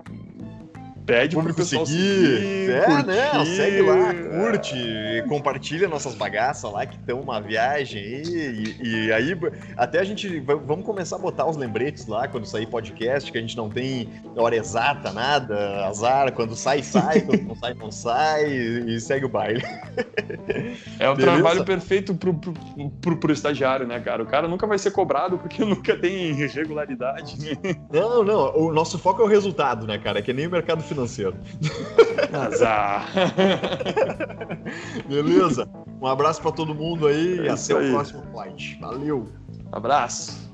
pede 1.11 1.37
pro 1.37 1.55
pessoal 1.55 1.85
seguir. 1.85 2.39
seguir 2.39 2.71
é, 2.71 2.81
curtir, 2.83 3.07
né? 3.07 3.45
Segue 3.45 3.83
lá, 3.83 4.15
curte, 4.15 4.75
é. 4.77 5.25
compartilha 5.29 5.89
nossas 5.89 6.15
bagaças 6.15 6.71
lá 6.73 6.87
que 6.87 6.97
estão 6.97 7.21
uma 7.21 7.41
viagem 7.41 8.03
e, 8.03 8.77
e, 8.81 9.13
aí 9.13 9.37
até 9.77 9.99
a 9.99 10.05
gente 10.05 10.39
vamos 10.41 10.85
começar 10.85 11.17
a 11.17 11.19
botar 11.19 11.47
os 11.47 11.57
lembretes 11.57 12.07
lá 12.07 12.29
quando 12.29 12.47
sair 12.47 12.67
podcast, 12.67 13.31
que 13.31 13.37
a 13.37 13.41
gente 13.41 13.57
não 13.57 13.69
tem 13.69 14.09
hora 14.37 14.55
exata, 14.55 15.13
nada, 15.13 15.87
azar, 15.87 16.33
quando 16.33 16.55
sai, 16.55 16.83
sai, 16.83 17.23
quando 17.27 17.43
não 17.43 17.57
sai, 17.57 17.75
não 17.75 17.91
sai 17.91 18.45
e 18.53 19.01
segue 19.01 19.27
o 19.27 19.29
baile. 19.29 19.63
É 20.99 21.09
o 21.09 21.17
Beleza? 21.17 21.33
trabalho 21.33 21.65
perfeito 21.65 22.15
pro, 22.15 22.35
pro, 22.35 22.53
pro, 23.01 23.17
pro, 23.17 23.33
estagiário, 23.33 23.87
né, 23.87 23.99
cara? 23.99 24.23
O 24.23 24.27
cara 24.27 24.47
nunca 24.47 24.67
vai 24.67 24.79
ser 24.79 24.93
cobrado 24.93 25.39
porque 25.39 25.63
nunca 25.65 25.97
tem 25.97 26.31
irregularidade. 26.31 27.59
Não, 27.93 28.23
não, 28.23 28.57
o 28.57 28.73
nosso 28.73 28.99
foco 28.99 29.23
é 29.23 29.25
o 29.25 29.29
resultado, 29.29 29.87
né, 29.87 29.99
cara? 29.99 30.21
É 30.21 30.23
que 30.23 30.33
nem 30.33 30.47
o 30.47 30.51
mercado 30.51 30.83
financeiro 30.83 31.00
financeiro. 31.01 31.35
Azar. 32.33 33.07
Beleza? 35.09 35.69
Um 36.01 36.07
abraço 36.07 36.41
para 36.43 36.53
todo 36.53 36.75
mundo 36.75 37.07
aí 37.07 37.39
é 37.39 37.43
e 37.45 37.49
até 37.49 37.77
aí. 37.77 37.89
o 37.89 37.93
próximo 37.93 38.23
flight. 38.33 38.79
Valeu. 38.81 39.29
Abraço. 39.73 40.51